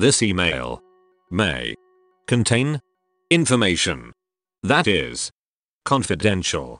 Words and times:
This 0.00 0.22
email 0.22 0.80
may 1.30 1.74
contain 2.26 2.80
information 3.28 4.12
that 4.62 4.86
is 4.86 5.30
confidential. 5.84 6.78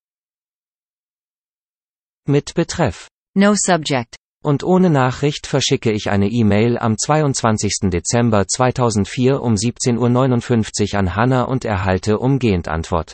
Mit 2.27 2.55
Betreff. 2.55 3.11
No 3.35 3.53
subject. 3.55 4.17
Und 4.43 4.65
ohne 4.65 4.89
Nachricht 4.89 5.47
verschicke 5.47 5.93
ich 5.93 6.09
eine 6.09 6.29
E-Mail 6.31 6.79
am 6.79 6.97
22. 6.97 7.91
Dezember 7.91 8.47
2004 8.49 9.43
um 9.43 9.53
17.59 9.53 10.95
Uhr 10.95 10.99
an 10.99 11.15
Hannah 11.15 11.43
und 11.43 11.67
erhalte 11.67 12.19
umgehend 12.19 12.69
Antwort. 12.69 13.13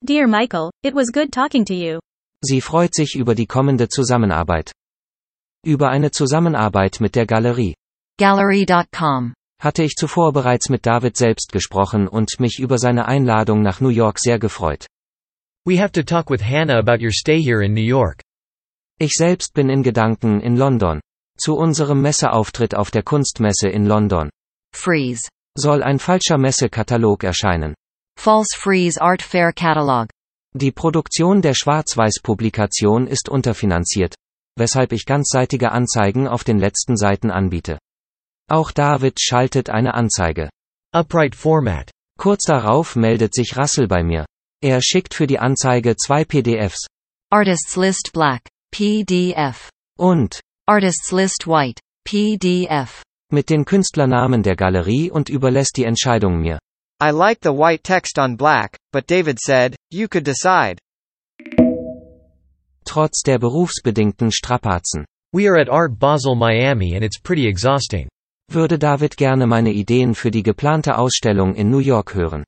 Dear 0.00 0.28
Michael, 0.28 0.70
it 0.84 0.94
was 0.94 1.10
good 1.10 1.32
talking 1.32 1.64
to 1.64 1.74
you. 1.74 1.98
Sie 2.40 2.60
freut 2.60 2.94
sich 2.94 3.16
über 3.16 3.34
die 3.34 3.46
kommende 3.46 3.88
Zusammenarbeit. 3.88 4.70
Über 5.64 5.88
eine 5.88 6.12
Zusammenarbeit 6.12 7.00
mit 7.00 7.16
der 7.16 7.26
Galerie. 7.26 7.74
Gallery.com. 8.16 9.34
Hatte 9.60 9.82
ich 9.82 9.96
zuvor 9.96 10.32
bereits 10.32 10.68
mit 10.68 10.86
David 10.86 11.16
selbst 11.16 11.50
gesprochen 11.50 12.06
und 12.06 12.38
mich 12.38 12.60
über 12.60 12.78
seine 12.78 13.06
Einladung 13.08 13.60
nach 13.60 13.80
New 13.80 13.88
York 13.88 14.20
sehr 14.20 14.38
gefreut. 14.38 14.86
We 15.66 15.80
have 15.80 15.90
to 15.92 16.04
talk 16.04 16.30
with 16.30 16.42
Hannah 16.42 16.78
about 16.78 17.02
your 17.02 17.10
stay 17.10 17.42
here 17.42 17.64
in 17.64 17.74
New 17.74 17.82
York. 17.82 18.20
Ich 19.00 19.14
selbst 19.14 19.52
bin 19.54 19.68
in 19.68 19.82
Gedanken 19.82 20.40
in 20.40 20.56
London. 20.56 21.00
Zu 21.38 21.56
unserem 21.56 22.02
Messeauftritt 22.02 22.76
auf 22.76 22.92
der 22.92 23.02
Kunstmesse 23.02 23.68
in 23.68 23.86
London. 23.86 24.30
Freeze. 24.72 25.28
Soll 25.58 25.82
ein 25.82 25.98
falscher 25.98 26.38
Messekatalog 26.38 27.24
erscheinen. 27.24 27.74
False 28.16 28.56
Freeze 28.56 29.00
Art 29.00 29.22
Fair 29.22 29.52
Catalog. 29.52 30.08
Die 30.52 30.70
Produktion 30.70 31.42
der 31.42 31.54
Schwarz-Weiß-Publikation 31.54 33.08
ist 33.08 33.28
unterfinanziert, 33.28 34.14
weshalb 34.56 34.92
ich 34.92 35.04
ganzseitige 35.04 35.72
Anzeigen 35.72 36.28
auf 36.28 36.44
den 36.44 36.58
letzten 36.58 36.96
Seiten 36.96 37.32
anbiete. 37.32 37.78
Auch 38.50 38.72
David 38.72 39.20
schaltet 39.20 39.70
eine 39.70 39.94
Anzeige. 39.94 40.50
Upright 40.92 41.34
format. 41.34 41.90
Kurz 42.18 42.44
darauf 42.44 42.94
meldet 42.94 43.34
sich 43.34 43.56
Russell 43.56 43.88
bei 43.88 44.02
mir. 44.02 44.26
Er 44.62 44.80
schickt 44.82 45.14
für 45.14 45.26
die 45.26 45.38
Anzeige 45.38 45.96
zwei 45.96 46.24
PDFs. 46.24 46.86
Artists 47.30 47.76
List 47.76 48.10
Black. 48.12 48.48
PDF. 48.70 49.70
Und 49.98 50.40
Artists 50.66 51.10
List 51.12 51.46
White. 51.46 51.80
PDF. 52.04 53.02
mit 53.32 53.50
den 53.50 53.64
Künstlernamen 53.64 54.42
der 54.42 54.56
Galerie 54.56 55.10
und 55.10 55.28
überlässt 55.28 55.76
die 55.76 55.84
Entscheidung 55.84 56.40
mir. 56.40 56.58
I 57.02 57.10
like 57.10 57.38
the 57.42 57.50
white 57.50 57.82
text 57.82 58.18
on 58.18 58.36
black, 58.36 58.76
but 58.92 59.08
David 59.08 59.38
said, 59.40 59.74
you 59.90 60.06
could 60.06 60.24
decide. 60.24 60.78
Trotz 62.84 63.22
der 63.22 63.38
berufsbedingten 63.38 64.30
Strapazen. 64.30 65.04
We 65.32 65.48
are 65.48 65.60
at 65.60 65.68
Art 65.68 65.98
Basel 65.98 66.36
Miami 66.36 66.94
and 66.94 67.02
it's 67.02 67.18
pretty 67.18 67.48
exhausting. 67.48 68.08
Würde 68.50 68.78
David 68.78 69.16
gerne 69.16 69.46
meine 69.46 69.72
Ideen 69.72 70.14
für 70.14 70.30
die 70.30 70.42
geplante 70.42 70.98
Ausstellung 70.98 71.54
in 71.54 71.70
New 71.70 71.78
York 71.78 72.14
hören. 72.14 72.44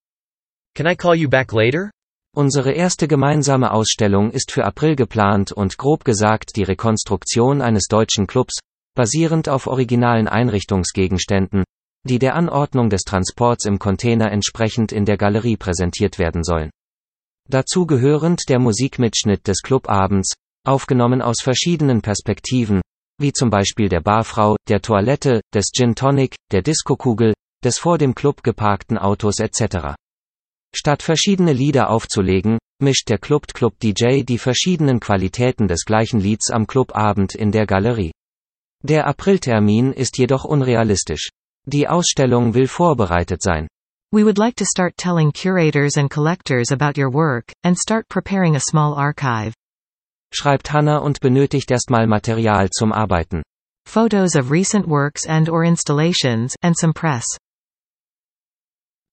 Can 0.75 0.87
I 0.87 0.95
call 0.95 1.15
you 1.15 1.29
back 1.29 1.53
later? 1.53 1.91
Unsere 2.37 2.73
erste 2.73 3.09
gemeinsame 3.09 3.71
Ausstellung 3.71 4.31
ist 4.31 4.53
für 4.53 4.65
April 4.65 4.95
geplant 4.95 5.53
und 5.53 5.79
grob 5.79 6.05
gesagt 6.05 6.57
die 6.57 6.65
Rekonstruktion 6.65 7.63
eines 7.63 7.87
deutschen 7.87 8.27
Clubs, 8.27 8.59
basierend 8.95 9.49
auf 9.49 9.67
originalen 9.67 10.29
Einrichtungsgegenständen, 10.29 11.65
die 12.07 12.19
der 12.19 12.35
Anordnung 12.35 12.91
des 12.91 13.03
Transports 13.03 13.65
im 13.65 13.79
Container 13.79 14.31
entsprechend 14.31 14.93
in 14.93 15.07
der 15.07 15.17
Galerie 15.17 15.57
präsentiert 15.57 16.19
werden 16.19 16.45
sollen. 16.45 16.71
Dazu 17.49 17.87
gehörend 17.87 18.43
der 18.49 18.59
Musikmitschnitt 18.59 19.47
des 19.47 19.63
Clubabends, 19.63 20.35
aufgenommen 20.65 21.23
aus 21.23 21.37
verschiedenen 21.43 22.03
Perspektiven, 22.03 22.83
wie 23.19 23.33
zum 23.33 23.51
Beispiel 23.51 23.89
der 23.89 24.01
Barfrau, 24.01 24.57
der 24.69 24.81
Toilette, 24.81 25.41
des 25.55 25.71
Gin 25.75 25.95
Tonic, 25.95 26.37
der 26.53 26.63
Diskokugel, 26.63 27.35
des 27.65 27.79
vor 27.79 27.99
dem 27.99 28.15
Club 28.15 28.43
geparkten 28.43 28.99
Autos 28.99 29.39
etc. 29.41 29.95
Statt 30.75 31.03
verschiedene 31.03 31.53
Lieder 31.53 31.91
aufzulegen, 31.91 32.59
mischt 32.83 33.09
der 33.09 33.19
Club 33.19 33.47
Club 33.55 33.79
DJ 33.81 34.23
die 34.23 34.39
verschiedenen 34.39 35.01
Qualitäten 35.01 35.69
des 35.69 35.85
gleichen 35.85 36.21
Lieds 36.21 36.51
am 36.51 36.67
Clubabend 36.67 37.35
in 37.35 37.51
der 37.51 37.67
Galerie. 37.67 38.13
Der 38.83 39.07
Apriltermin 39.07 39.93
ist 39.93 40.19
jedoch 40.19 40.45
unrealistisch. 40.45 41.31
Die 41.65 41.89
Ausstellung 41.89 42.55
will 42.55 42.69
vorbereitet 42.69 43.43
sein. 43.43 43.67
We 44.13 44.25
would 44.25 44.39
like 44.39 44.57
to 44.57 44.65
start 44.65 44.97
telling 44.97 45.33
curators 45.33 45.97
and 45.97 46.09
collectors 46.09 46.71
about 46.71 46.97
your 46.97 47.13
work, 47.13 47.53
and 47.65 47.77
start 47.77 48.09
preparing 48.09 48.55
a 48.55 48.61
small 48.61 48.95
archive. 48.95 49.53
Schreibt 50.33 50.73
Hannah 50.73 50.99
und 50.99 51.21
benötigt 51.21 51.71
erstmal 51.71 52.07
Material 52.07 52.71
zum 52.71 52.93
Arbeiten. 52.93 53.43
Photos 53.87 54.35
of 54.35 54.51
recent 54.51 54.87
works 54.87 55.27
and 55.27 55.49
or 55.49 55.65
installations, 55.65 56.55
and 56.63 56.77
some 56.77 56.93
press. 56.93 57.25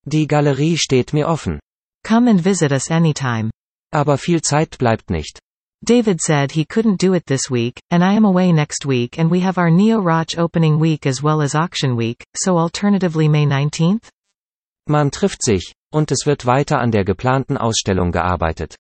Die 0.06 0.28
Galerie 0.28 0.78
steht 0.78 1.14
mir 1.14 1.28
offen. 1.28 1.60
Come 2.04 2.28
and 2.28 2.42
visit 2.42 2.72
us 2.72 2.90
anytime. 2.92 3.52
Aber 3.94 4.18
viel 4.18 4.42
Zeit 4.42 4.78
bleibt 4.78 5.10
nicht. 5.10 5.40
David 5.86 6.22
said 6.22 6.52
he 6.52 6.66
couldn't 6.66 6.98
do 6.98 7.14
it 7.14 7.26
this 7.26 7.50
week, 7.50 7.80
and 7.92 8.04
I 8.04 8.14
am 8.14 8.26
away 8.26 8.52
next 8.52 8.86
week 8.86 9.20
and 9.20 9.30
we 9.30 9.42
have 9.42 9.58
our 9.58 9.70
Neo 9.70 10.00
Roch 10.00 10.38
opening 10.38 10.80
week 10.80 11.06
as 11.06 11.22
well 11.22 11.42
as 11.42 11.56
auction 11.56 11.96
week, 11.96 12.24
so 12.36 12.58
alternatively 12.58 13.28
May 13.28 13.46
19th? 13.46 14.10
Man 14.88 15.12
trifft 15.12 15.44
sich, 15.44 15.74
und 15.94 16.12
es 16.12 16.26
wird 16.26 16.46
weiter 16.46 16.80
an 16.80 16.92
der 16.92 17.04
geplanten 17.04 17.58
Ausstellung 17.58 18.12
gearbeitet. 18.12 18.76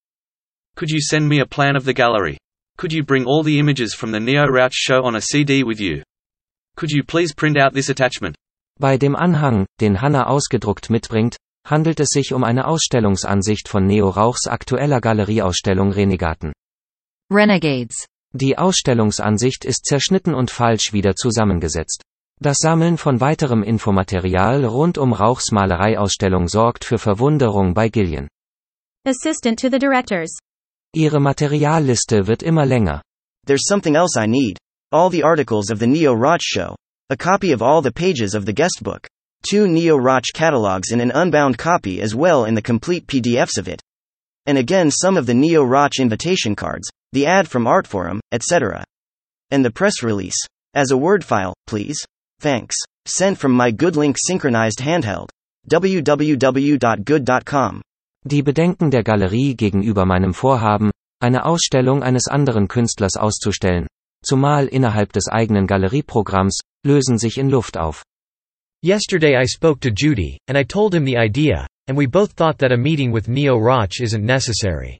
Could 0.75 0.89
you 0.89 1.00
send 1.00 1.29
me 1.29 1.39
a 1.39 1.45
plan 1.45 1.75
of 1.75 1.85
the 1.85 1.94
gallery? 1.94 2.38
Could 2.78 2.91
you 2.91 3.03
bring 3.03 3.25
all 3.25 3.44
the 3.44 3.59
images 3.59 3.94
from 3.94 4.11
the 4.11 4.19
Neo 4.19 4.47
Rauch 4.47 4.73
show 4.73 5.03
on 5.03 5.16
a 5.16 5.22
CD 5.22 5.63
with 5.63 5.79
you? 5.79 6.01
Could 6.75 6.89
you 6.89 7.03
please 7.03 7.34
print 7.34 7.57
out 7.57 7.73
this 7.73 7.89
attachment? 7.89 8.35
Bei 8.79 8.97
dem 8.97 9.16
Anhang, 9.16 9.67
den 9.79 10.01
Hannah 10.01 10.25
ausgedruckt 10.25 10.89
mitbringt, 10.89 11.38
handelt 11.66 12.00
es 12.00 12.09
sich 12.09 12.33
um 12.33 12.44
eine 12.44 12.67
Ausstellungsansicht 12.67 13.69
von 13.69 13.85
Neo 13.85 14.09
Rauchs 14.09 14.47
aktueller 14.47 15.00
Galerieausstellung 15.00 15.91
Renegaten. 15.91 16.53
Renegades. 17.31 18.07
Die 18.33 18.57
Ausstellungsansicht 18.57 19.63
ist 19.63 19.85
zerschnitten 19.85 20.33
und 20.33 20.50
falsch 20.50 20.91
wieder 20.91 21.16
zusammengesetzt. 21.16 22.01
Das 22.41 22.57
Sammeln 22.57 22.97
von 22.97 23.22
weiterem 23.22 23.62
Infomaterial 23.62 24.66
rund 24.66 24.97
um 24.97 25.13
Rauchs 25.13 25.51
Malereiausstellung 25.51 26.47
sorgt 26.47 26.83
für 26.83 26.97
Verwunderung 26.97 27.75
bei 27.75 27.89
Gillian. 27.89 28.28
Assistant 29.06 29.59
to 29.59 29.69
the 29.69 29.78
directors. 29.78 30.35
Ihre 30.96 31.20
Materialliste 31.20 32.28
wird 32.28 32.44
immer 32.44 32.68
länger. 32.68 33.02
There's 33.48 33.68
something 33.68 33.96
else 33.96 34.16
I 34.16 34.28
need. 34.28 34.59
All 34.92 35.09
the 35.09 35.24
articles 35.24 35.72
of 35.72 35.80
the 35.80 35.88
Neo 35.88 36.14
Roch 36.14 36.42
show. 36.44 36.76
A 37.09 37.18
copy 37.18 37.52
of 37.52 37.64
all 37.64 37.81
the 37.81 37.92
pages 37.92 38.36
of 38.36 38.46
the 38.46 38.54
guest 38.54 38.84
book. 38.84 39.08
Two 39.50 39.68
Neo 39.68 39.98
Roch 39.98 40.28
catalogs 40.36 40.92
and 40.92 41.02
an 41.02 41.09
unbound 41.09 41.58
copy 41.58 42.00
as 42.00 42.14
well 42.14 42.46
in 42.46 42.54
the 42.54 42.62
complete 42.62 43.08
PDFs 43.08 43.58
of 43.58 43.68
it. 43.68 43.81
And 44.46 44.59
again 44.59 44.92
some 44.92 45.18
of 45.18 45.26
the 45.26 45.34
Neo 45.34 45.64
Roch 45.64 46.00
invitation 46.00 46.56
cards, 46.56 46.88
the 47.12 47.25
ad 47.25 47.48
from 47.48 47.66
Artforum, 47.66 48.20
etc. 48.31 48.84
And 49.50 49.66
the 49.66 49.72
press 49.72 50.04
release. 50.04 50.38
As 50.75 50.92
a 50.92 50.98
Word 50.98 51.25
file, 51.25 51.56
please. 51.66 51.98
Thanks. 52.40 52.75
Sent 53.08 53.40
from 53.40 53.54
my 53.54 53.72
GoodLink 53.72 54.16
synchronized 54.24 54.78
handheld. 54.78 55.30
www.good.com. 55.72 56.22
Die 58.25 58.41
Bedenken 58.41 58.89
der 58.89 59.03
Galerie 59.03 59.53
gegenüber 59.56 60.06
meinem 60.06 60.34
Vorhaben, 60.34 60.91
eine 61.22 61.45
Ausstellung 61.45 62.03
eines 62.03 62.27
anderen 62.27 62.69
Künstlers 62.69 63.18
auszustellen, 63.18 63.88
zumal 64.24 64.68
innerhalb 64.68 65.12
des 65.12 65.27
eigenen 65.27 65.68
Galerieprogramms, 65.68 66.59
lösen 66.86 67.18
sich 67.18 67.38
in 67.38 67.50
Luft 67.50 67.77
auf. 67.77 68.03
Yesterday 68.81 69.36
I 69.42 69.45
spoke 69.45 69.81
to 69.81 69.89
Judy, 69.89 70.38
and 70.48 70.57
I 70.57 70.63
told 70.63 70.94
him 70.94 71.06
the 71.06 71.18
idea, 71.18 71.68
and 71.89 71.98
we 71.98 72.07
both 72.07 72.31
thought 72.33 72.59
that 72.59 72.71
a 72.71 72.77
meeting 72.77 73.13
with 73.13 73.27
Neo 73.27 73.57
Roch 73.57 74.00
isn't 74.00 74.24
necessary. 74.24 75.00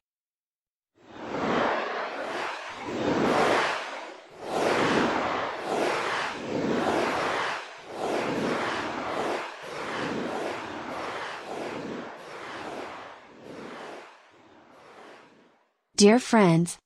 Dear 16.03 16.19
friends, 16.19 16.77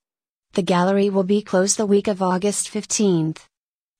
the 0.53 0.61
gallery 0.61 1.09
will 1.09 1.23
be 1.23 1.41
closed 1.41 1.77
the 1.77 1.87
week 1.87 2.07
of 2.07 2.21
August 2.21 2.71
15th. 2.71 3.39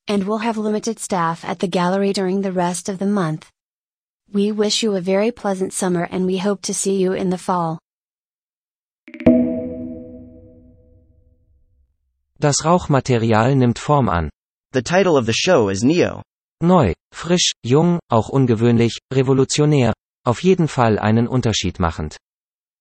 And 0.06 0.22
we'll 0.22 0.46
have 0.46 0.56
limited 0.56 1.00
staff 1.00 1.44
at 1.44 1.58
the 1.58 1.66
gallery 1.66 2.12
during 2.12 2.42
the 2.42 2.52
rest 2.52 2.88
of 2.88 3.00
the 3.00 3.06
month. 3.06 3.50
We 4.32 4.52
wish 4.52 4.84
you 4.84 4.94
a 4.94 5.00
very 5.00 5.32
pleasant 5.32 5.72
summer 5.72 6.04
and 6.04 6.24
we 6.24 6.38
hope 6.38 6.62
to 6.62 6.72
see 6.72 7.02
you 7.02 7.14
in 7.14 7.30
the 7.30 7.36
fall. 7.36 7.80
Das 12.38 12.62
Rauchmaterial 12.64 13.56
nimmt 13.56 13.80
Form 13.80 14.08
an. 14.08 14.30
The 14.70 14.82
title 14.82 15.16
of 15.16 15.26
the 15.26 15.32
show 15.32 15.68
is 15.68 15.82
Neo. 15.82 16.22
Neu, 16.62 16.92
frisch, 17.12 17.50
jung, 17.64 17.98
auch 18.08 18.28
ungewöhnlich, 18.28 18.96
revolutionär, 19.12 19.94
auf 20.24 20.44
jeden 20.44 20.68
Fall 20.68 20.96
einen 21.00 21.26
Unterschied 21.26 21.80
machend. 21.80 22.18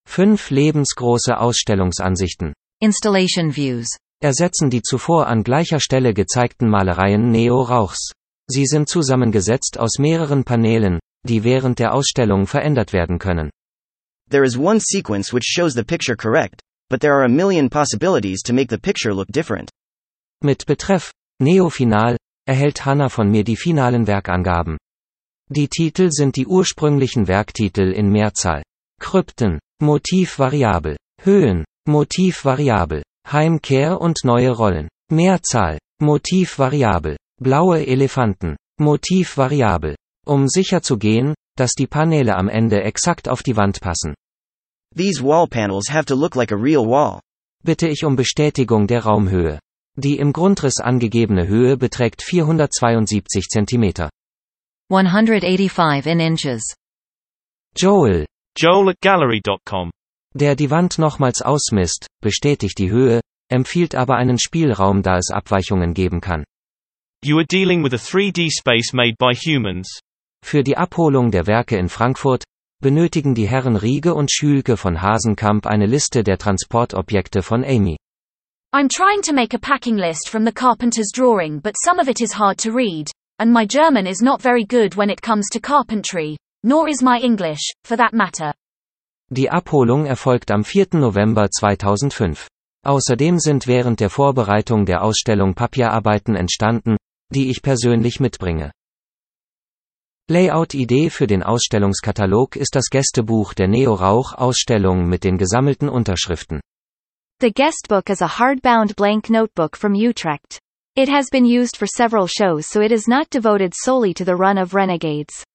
Fünf 0.08 0.50
lebensgroße 0.50 1.38
Ausstellungsansichten. 1.38 2.54
Installation 2.82 3.56
views. 3.56 3.90
Ersetzen 4.20 4.72
die 4.72 4.82
zuvor 4.82 5.28
an 5.28 5.44
gleicher 5.44 5.80
Stelle 5.80 6.16
gezeigten 6.16 6.70
Malereien 6.70 7.30
Neo 7.30 7.62
Rauchs. 7.62 8.14
Sie 8.48 8.66
sind 8.66 8.90
zusammengesetzt 8.90 9.78
aus 9.78 10.00
mehreren 10.00 10.44
Paneelen, 10.44 11.00
die 11.24 11.44
während 11.44 11.78
der 11.78 11.94
Ausstellung 11.94 12.48
verändert 12.48 12.94
werden 12.94 13.20
können. 13.20 13.52
There 14.32 14.44
is 14.44 14.58
one 14.58 14.80
sequence 14.80 15.34
which 15.34 15.46
shows 15.46 15.74
the 15.74 15.84
picture 15.84 16.16
correct, 16.16 16.62
but 16.90 17.02
there 17.02 17.14
are 17.14 17.26
a 17.26 17.30
million 17.30 17.70
possibilities 17.70 18.42
to 18.42 18.54
make 18.54 18.70
the 18.72 18.82
picture 18.82 19.14
look 19.14 19.28
different. 19.28 19.70
Mit 20.42 20.66
Betreff 20.66 21.12
Neo 21.40 21.70
Final 21.70 22.18
erhält 22.48 22.86
Hannah 22.86 23.10
von 23.10 23.30
mir 23.30 23.44
die 23.44 23.58
finalen 23.58 24.08
Werkangaben. 24.08 24.78
Die 25.50 25.68
Titel 25.68 26.10
sind 26.12 26.38
die 26.38 26.48
ursprünglichen 26.48 27.28
Werktitel 27.28 27.92
in 27.92 28.10
Mehrzahl. 28.10 28.64
Krypten, 29.00 29.60
Motiv 29.82 30.40
variabel, 30.40 30.98
Höhen, 31.22 31.66
Motiv 31.88 32.44
variabel, 32.44 33.04
Heimkehr 33.32 34.02
und 34.02 34.18
neue 34.24 34.52
Rollen. 34.52 34.90
Mehrzahl, 35.12 35.80
Motiv 36.02 36.60
variabel, 36.60 37.18
blaue 37.40 37.86
Elefanten, 37.86 38.58
Motiv 38.80 39.38
variabel. 39.38 39.96
Um 40.26 40.48
sicher 40.50 40.82
zu 40.82 40.98
gehen, 40.98 41.34
dass 41.58 41.72
die 41.72 41.88
Paneele 41.88 42.36
am 42.36 42.50
Ende 42.50 42.84
exakt 42.84 43.30
auf 43.30 43.44
die 43.44 43.56
Wand 43.56 43.80
passen. 43.80 44.14
These 44.96 45.24
wall 45.24 45.48
panels 45.48 45.90
have 45.90 46.06
to 46.06 46.16
look 46.16 46.36
like 46.36 46.52
a 46.52 46.58
real 46.58 46.86
wall. 46.86 47.22
Bitte 47.64 47.88
ich 47.88 48.04
um 48.04 48.16
Bestätigung 48.16 48.88
der 48.88 49.04
Raumhöhe. 49.04 49.60
Die 49.96 50.18
im 50.18 50.32
Grundriss 50.32 50.80
angegebene 50.80 51.48
Höhe 51.48 51.78
beträgt 51.78 52.22
472 52.22 53.48
cm. 53.48 54.10
185 54.90 56.06
in 56.06 56.20
inches. 56.20 56.76
Joel, 57.76 58.26
Joel 58.60 58.90
at 58.90 59.00
gallery.com. 59.02 59.92
der 60.34 60.56
die 60.56 60.72
Wand 60.72 60.98
nochmals 60.98 61.44
ausmisst, 61.44 62.08
bestätigt 62.24 62.80
die 62.80 62.90
Höhe, 62.90 63.22
empfiehlt 63.52 63.94
aber 63.94 64.16
einen 64.16 64.40
Spielraum, 64.40 65.04
da 65.04 65.18
es 65.18 65.30
Abweichungen 65.30 65.94
geben 65.94 66.22
kann. 66.22 66.44
You 67.24 67.38
are 67.38 67.46
dealing 67.46 67.84
with 67.84 67.94
a 67.94 67.98
3D 67.98 68.50
space 68.52 68.94
made 68.94 69.16
by 69.20 69.36
humans. 69.36 70.00
Für 70.44 70.64
die 70.64 70.76
Abholung 70.76 71.30
der 71.30 71.46
Werke 71.46 71.78
in 71.78 71.88
Frankfurt 71.88 72.44
benötigen 72.82 73.36
die 73.36 73.48
Herren 73.48 73.76
Riege 73.76 74.16
und 74.16 74.32
Schülke 74.32 74.76
von 74.76 75.04
Hasenkamp 75.04 75.68
eine 75.68 75.86
Liste 75.86 76.24
der 76.24 76.40
Transportobjekte 76.40 77.44
von 77.44 77.64
Amy. 77.64 77.98
I'm 78.74 78.90
trying 78.90 79.22
to 79.22 79.34
make 79.34 79.56
a 79.56 79.60
packing 79.60 79.98
list 79.98 80.30
from 80.30 80.46
the 80.46 80.52
carpenter's 80.52 81.12
drawing, 81.14 81.62
but 81.62 81.76
some 81.78 82.00
of 82.00 82.08
it 82.08 82.22
is 82.22 82.34
hard 82.34 82.58
to 82.60 82.72
read, 82.72 83.12
and 83.40 83.54
my 83.54 83.68
German 83.68 84.08
is 84.08 84.22
not 84.22 84.42
very 84.42 84.66
good 84.66 84.96
when 84.96 85.12
it 85.12 85.22
comes 85.22 85.48
to 85.52 85.60
carpentry, 85.60 86.38
nor 86.64 86.88
is 86.88 87.02
my 87.02 87.20
English, 87.20 87.74
for 87.84 87.98
that 87.98 88.14
matter. 88.14 88.54
Die 89.30 89.50
Abholung 89.50 90.06
erfolgt 90.06 90.52
am 90.52 90.64
4. 90.64 90.88
November 90.94 91.50
2005. 91.50 92.48
Außerdem 92.86 93.40
sind 93.40 93.68
während 93.68 94.00
der 94.00 94.10
Vorbereitung 94.10 94.86
der 94.86 95.04
Ausstellung 95.04 95.54
Papierarbeiten 95.54 96.36
entstanden, 96.36 96.98
die 97.34 97.50
ich 97.50 97.62
persönlich 97.62 98.20
mitbringe. 98.20 98.72
Layout-Idee 100.30 101.10
für 101.10 101.28
den 101.28 101.44
Ausstellungskatalog 101.44 102.56
ist 102.56 102.76
das 102.76 102.90
Gästebuch 102.90 103.54
der 103.54 103.68
Neo-Rauch-Ausstellung 103.68 105.08
mit 105.08 105.24
den 105.24 105.38
gesammelten 105.38 105.90
Unterschriften. 105.90 106.62
The 107.40 107.52
guestbook 107.52 108.10
is 108.10 108.22
a 108.22 108.40
hardbound 108.40 108.96
blank 108.96 109.30
notebook 109.30 109.78
from 109.78 109.94
Utrecht. 109.94 110.60
It 110.96 111.10
has 111.10 111.30
been 111.30 111.46
used 111.46 111.78
for 111.78 111.88
several 111.88 112.28
shows 112.28 112.68
so 112.68 112.82
it 112.82 112.92
is 112.92 113.08
not 113.08 113.30
devoted 113.30 113.74
solely 113.76 114.14
to 114.16 114.26
the 114.26 114.36
run 114.36 114.58
of 114.58 114.74
Renegades. 114.74 115.46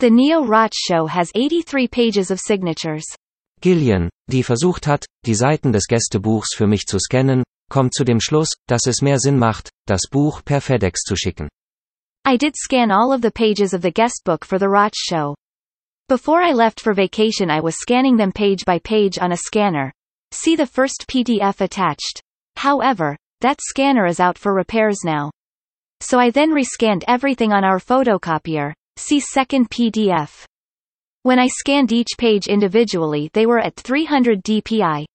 The 0.00 0.08
Neo 0.08 0.42
Roch 0.42 0.72
show 0.72 1.04
has 1.04 1.30
83 1.34 1.86
pages 1.86 2.30
of 2.30 2.40
signatures. 2.40 3.04
Gillian, 3.60 4.08
die 4.30 4.42
versucht 4.42 4.86
hat, 4.86 5.04
die 5.26 5.34
Seiten 5.34 5.72
des 5.72 5.86
Gästebuchs 5.86 6.54
für 6.56 6.66
mich 6.66 6.86
zu 6.86 6.98
scannen, 6.98 7.44
kommt 7.68 7.92
zu 7.92 8.02
dem 8.02 8.18
Schluss, 8.18 8.48
dass 8.66 8.86
es 8.86 9.02
mehr 9.02 9.18
Sinn 9.18 9.38
macht, 9.38 9.68
das 9.86 10.08
Buch 10.10 10.42
per 10.42 10.62
FedEx 10.62 11.02
zu 11.02 11.16
schicken. 11.16 11.50
I 12.26 12.38
did 12.38 12.56
scan 12.56 12.90
all 12.90 13.12
of 13.12 13.20
the 13.20 13.30
pages 13.30 13.74
of 13.74 13.82
the 13.82 13.92
guestbook 13.92 14.46
for 14.46 14.58
the 14.58 14.70
Roch 14.70 14.94
show. 14.94 15.34
Before 16.08 16.40
I 16.40 16.54
left 16.54 16.80
for 16.80 16.94
vacation 16.94 17.50
I 17.50 17.60
was 17.60 17.76
scanning 17.78 18.16
them 18.16 18.32
page 18.32 18.64
by 18.64 18.78
page 18.78 19.18
on 19.18 19.32
a 19.32 19.36
scanner. 19.36 19.92
See 20.30 20.56
the 20.56 20.64
first 20.64 21.08
PDF 21.08 21.60
attached. 21.60 22.22
However, 22.56 23.18
that 23.42 23.60
scanner 23.60 24.06
is 24.06 24.18
out 24.18 24.38
for 24.38 24.54
repairs 24.54 25.00
now. 25.04 25.30
So 26.00 26.18
I 26.18 26.30
then 26.30 26.54
rescanned 26.54 27.04
everything 27.06 27.52
on 27.52 27.64
our 27.64 27.78
photocopier. 27.78 28.72
See 29.00 29.18
second 29.18 29.70
PDF. 29.70 30.44
When 31.22 31.38
I 31.38 31.48
scanned 31.48 31.90
each 31.90 32.18
page 32.18 32.48
individually 32.48 33.30
they 33.32 33.46
were 33.46 33.58
at 33.58 33.74
300 33.76 34.44
dpi. 34.44 35.06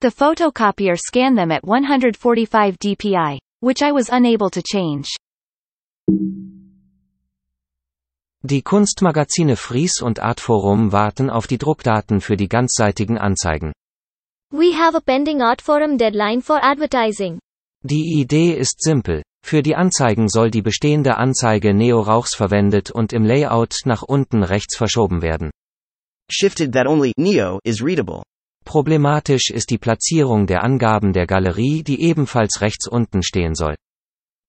The 0.00 0.08
photocopier 0.08 0.98
scanned 0.98 1.38
them 1.38 1.52
at 1.52 1.62
145 1.62 2.78
dpi, 2.80 3.38
which 3.60 3.80
I 3.80 3.92
was 3.92 4.08
unable 4.10 4.50
to 4.50 4.60
change. 4.60 5.08
Die 8.44 8.60
Kunstmagazine 8.60 9.56
Fries 9.56 10.02
und 10.02 10.18
Artforum 10.18 10.90
warten 10.90 11.30
auf 11.30 11.46
die 11.46 11.58
Druckdaten 11.58 12.20
für 12.20 12.36
die 12.36 12.48
ganzseitigen 12.48 13.18
Anzeigen. 13.18 13.72
We 14.50 14.72
have 14.72 14.96
a 14.96 15.00
pending 15.00 15.40
art 15.40 15.62
forum 15.62 15.96
deadline 15.96 16.42
for 16.42 16.58
advertising. 16.60 17.38
Die 17.84 18.20
Idee 18.20 18.54
ist 18.54 18.82
simpel. 18.82 19.21
Für 19.44 19.62
die 19.62 19.74
Anzeigen 19.74 20.28
soll 20.28 20.50
die 20.50 20.62
bestehende 20.62 21.16
Anzeige 21.16 21.74
Neo 21.74 22.00
Rauchs 22.00 22.34
verwendet 22.34 22.90
und 22.90 23.12
im 23.12 23.24
Layout 23.24 23.74
nach 23.84 24.02
unten 24.02 24.42
rechts 24.42 24.76
verschoben 24.76 25.20
werden. 25.20 25.50
Shifted 26.30 26.72
that 26.72 26.86
only 26.86 27.12
Neo 27.18 27.58
is 27.64 27.82
readable. 27.82 28.22
Problematisch 28.64 29.50
ist 29.50 29.70
die 29.70 29.78
Platzierung 29.78 30.46
der 30.46 30.62
Angaben 30.62 31.12
der 31.12 31.26
Galerie, 31.26 31.82
die 31.82 32.00
ebenfalls 32.00 32.60
rechts 32.60 32.88
unten 32.88 33.22
stehen 33.22 33.54
soll. 33.54 33.74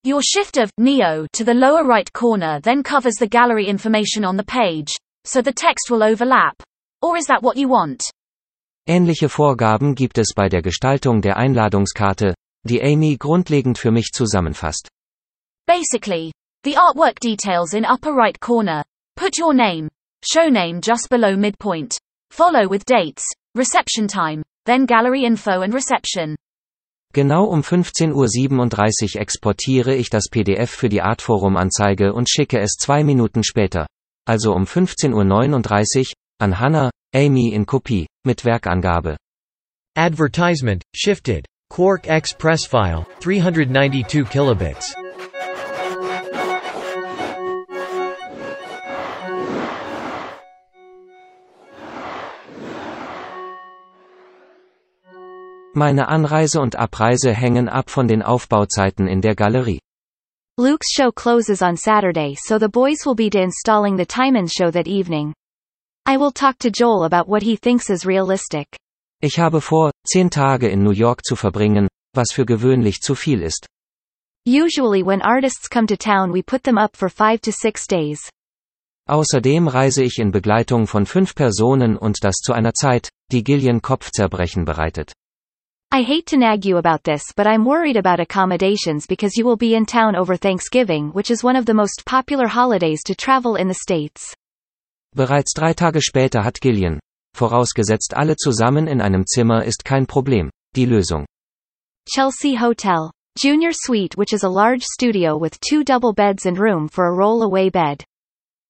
Your 0.06 0.22
shift 0.22 0.58
of 0.58 0.70
Neo 0.78 1.26
to 1.34 1.44
the 1.44 1.54
lower 1.54 1.84
right 1.84 2.12
corner 2.14 2.62
then 2.62 2.84
covers 2.84 3.16
the 3.16 3.28
gallery 3.28 3.68
information 3.68 4.26
on 4.26 4.38
the 4.38 4.44
page, 4.44 4.94
so 5.26 5.42
the 5.42 5.54
text 5.54 5.90
will 5.90 6.04
overlap. 6.04 6.56
Or 7.02 7.18
is 7.18 7.26
that 7.26 7.42
what 7.42 7.58
you 7.58 7.70
want? 7.70 8.04
Ähnliche 8.88 9.30
Vorgaben 9.30 9.96
gibt 9.96 10.18
es 10.18 10.34
bei 10.36 10.50
der 10.50 10.62
Gestaltung 10.62 11.22
der 11.22 11.38
Einladungskarte, 11.38 12.34
die 12.64 12.82
Amy 12.82 13.18
grundlegend 13.18 13.78
für 13.78 13.92
mich 13.92 14.12
zusammenfasst. 14.14 14.88
Basically, 15.68 16.32
the 16.64 16.76
artwork 16.76 17.20
details 17.20 17.74
in 17.74 17.86
upper 17.86 18.14
right 18.14 18.40
corner. 18.40 18.84
Put 19.16 19.38
your 19.38 19.54
name, 19.54 19.90
show 20.24 20.50
name 20.50 20.82
just 20.82 21.10
below 21.10 21.36
midpoint. 21.36 21.98
Follow 22.32 22.68
with 22.68 22.86
dates, 22.86 23.24
reception 23.56 24.08
time, 24.08 24.44
then 24.66 24.86
gallery 24.86 25.24
info 25.24 25.62
and 25.62 25.74
reception. 25.74 26.36
Genau 27.14 27.46
um 27.46 27.62
15.37 27.62 29.16
Uhr 29.16 29.22
exportiere 29.22 29.94
ich 29.94 30.10
das 30.10 30.30
PDF 30.32 30.72
für 30.72 30.90
die 30.90 31.02
Artforum-Anzeige 31.02 32.12
und 32.12 32.28
schicke 32.28 32.60
es 32.60 32.72
zwei 32.72 33.04
Minuten 33.04 33.44
später. 33.44 33.86
Also 34.26 34.54
um 34.54 34.64
15.39 34.64 36.00
Uhr, 36.00 36.14
an 36.40 36.60
Hannah, 36.60 36.90
Amy 37.14 37.54
in 37.54 37.68
Kopie, 37.68 38.08
mit 38.26 38.46
Werkangabe. 38.46 39.18
Advertisement, 39.96 40.82
shifted. 40.96 41.46
Quark 41.74 42.08
X 42.08 42.34
press 42.34 42.68
file, 42.68 43.04
392 43.22 44.26
kilobits. 44.26 44.94
Meine 55.74 56.08
Anreise 56.08 56.62
und 56.62 56.76
Abreise 56.76 57.34
hängen 57.34 57.68
ab 57.68 57.90
von 57.90 58.08
den 58.08 58.22
Aufbauzeiten 58.22 59.08
in 59.08 59.22
der 59.22 59.34
Galerie. 59.34 59.80
Luke's 60.60 60.92
show 60.92 61.12
closes 61.12 61.64
on 61.64 61.76
Saturday 61.76 62.36
so 62.38 62.60
the 62.60 62.70
boys 62.70 63.04
will 63.04 63.16
be 63.16 63.32
installing 63.34 63.98
the 63.98 64.06
Timon 64.06 64.46
show 64.46 64.70
that 64.70 64.88
evening. 64.88 65.34
I 66.06 66.18
will 66.18 66.32
talk 66.32 66.60
to 66.60 66.70
Joel 66.70 67.06
about 67.06 67.28
what 67.28 67.42
he 67.42 67.56
thinks 67.56 67.90
is 67.90 68.06
realistic. 68.06 68.68
Ich 69.24 69.40
habe 69.40 69.62
vor, 69.62 69.92
zehn 70.06 70.30
Tage 70.30 70.68
in 70.68 70.84
New 70.84 70.92
York 70.92 71.24
zu 71.24 71.38
verbringen, 71.38 71.88
was 72.14 72.34
für 72.34 72.46
gewöhnlich 72.46 73.00
zu 73.00 73.16
viel 73.16 73.42
ist. 73.42 73.68
Usually 74.46 75.02
when 75.02 75.22
artists 75.22 75.70
come 75.70 75.88
to 75.88 75.96
town 75.96 76.34
we 76.34 76.44
put 76.44 76.64
them 76.64 76.78
up 76.78 76.98
for 76.98 77.10
five 77.10 77.40
to 77.40 77.52
six 77.54 77.88
days. 77.88 78.30
Außerdem 79.10 79.70
reise 79.70 80.04
ich 80.04 80.20
in 80.20 80.32
Begleitung 80.32 80.88
von 80.88 81.06
fünf 81.06 81.36
Personen 81.36 81.96
und 81.96 82.22
das 82.22 82.36
zu 82.36 82.52
einer 82.52 82.74
Zeit, 82.74 83.12
die 83.32 83.46
Gillian 83.46 83.82
Kopfzerbrechen 83.82 84.66
bereitet. 84.66 85.14
I 85.94 86.04
hate 86.04 86.26
to 86.26 86.38
nag 86.38 86.66
you 86.66 86.76
about 86.76 87.04
this 87.04 87.24
but 87.34 87.48
I'm 87.48 87.64
worried 87.64 87.96
about 87.96 88.22
accommodations 88.22 89.08
because 89.08 89.38
you 89.38 89.46
will 89.46 89.56
be 89.56 89.74
in 89.74 89.86
town 89.86 90.18
over 90.18 90.38
Thanksgiving 90.38 91.14
which 91.14 91.32
is 91.32 91.46
one 91.46 91.58
of 91.58 91.66
the 91.66 91.74
most 91.74 92.04
popular 92.06 92.50
holidays 92.50 93.02
to 93.06 93.16
travel 93.16 93.56
in 93.56 93.70
the 93.70 93.80
States. 93.88 94.36
Bereits 95.16 95.54
drei 95.54 95.74
Tage 95.74 96.02
später 96.02 96.44
hat 96.44 96.60
Gillian, 96.60 97.00
vorausgesetzt 97.36 98.16
alle 98.16 98.36
zusammen 98.36 98.88
in 98.88 99.02
einem 99.02 99.26
Zimmer 99.26 99.64
ist 99.64 99.84
kein 99.86 100.06
Problem, 100.06 100.50
die 100.76 100.86
Lösung. 100.86 101.26
Chelsea 102.08 102.56
Hotel. 102.56 103.12
Junior 103.36 103.72
Suite 103.74 104.16
which 104.16 104.34
is 104.34 104.44
a 104.44 104.50
large 104.50 104.84
studio 104.84 105.38
with 105.38 105.60
two 105.62 105.84
double 105.84 106.14
beds 106.14 106.46
and 106.46 106.60
room 106.60 106.88
for 106.88 107.08
a 107.08 107.14
roll-away 107.14 107.70
bed. 107.70 108.04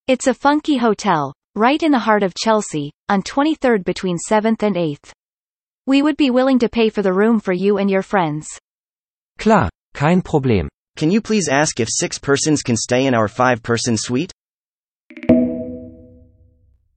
It's 0.08 0.28
a 0.28 0.34
funky 0.34 0.78
hotel, 0.78 1.34
right 1.56 1.82
in 1.82 1.92
the 1.92 2.00
heart 2.00 2.24
of 2.24 2.34
Chelsea, 2.34 2.92
on 3.10 3.24
23rd 3.24 3.84
between 3.84 4.18
7th 4.18 4.64
and 4.64 4.76
8th. 4.76 5.12
We 5.86 6.02
would 6.02 6.16
be 6.16 6.30
willing 6.30 6.60
to 6.60 6.70
pay 6.70 6.90
for 6.90 7.02
the 7.02 7.14
room 7.14 7.40
for 7.40 7.52
you 7.52 7.78
and 7.78 7.90
your 7.90 8.04
friends. 8.04 8.48
Klar, 9.38 9.70
kein 9.94 10.22
Problem. 10.22 10.70
Can 10.96 11.12
you 11.12 11.22
please 11.22 11.50
ask 11.50 11.80
if 11.80 11.90
six 11.92 12.18
persons 12.20 12.62
can 12.62 12.78
stay 12.78 13.06
in 13.06 13.14
our 13.14 13.28
five 13.28 13.62
person 13.64 13.98
suite? 13.98 14.32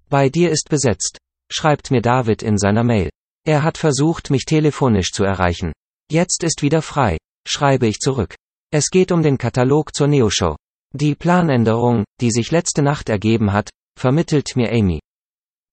Bei 0.09 0.29
dir 0.29 0.51
ist 0.51 0.69
besetzt, 0.69 1.19
schreibt 1.51 1.91
mir 1.91 2.03
David 2.03 2.43
in 2.43 2.59
seiner 2.59 2.85
Mail. 2.85 3.11
Er 3.47 3.63
hat 3.63 3.79
versucht, 3.79 4.31
mich 4.31 4.45
telefonisch 4.45 5.13
zu 5.13 5.25
erreichen. 5.25 5.73
Jetzt 6.11 6.43
ist 6.43 6.63
wieder 6.63 6.83
frei, 6.83 7.17
schreibe 7.47 7.87
ich 7.87 7.99
zurück. 7.99 8.35
Es 8.73 8.91
geht 8.91 9.13
um 9.13 9.23
den 9.23 9.39
Katalog 9.39 9.95
zur 9.95 10.09
Neo-Show. 10.09 10.57
Die 10.93 11.15
Planänderung, 11.15 12.05
die 12.21 12.31
sich 12.31 12.51
letzte 12.51 12.83
Nacht 12.83 13.09
ergeben 13.09 13.53
hat, 13.53 13.71
vermittelt 13.99 14.57
mir 14.57 14.73
Amy. 14.73 15.01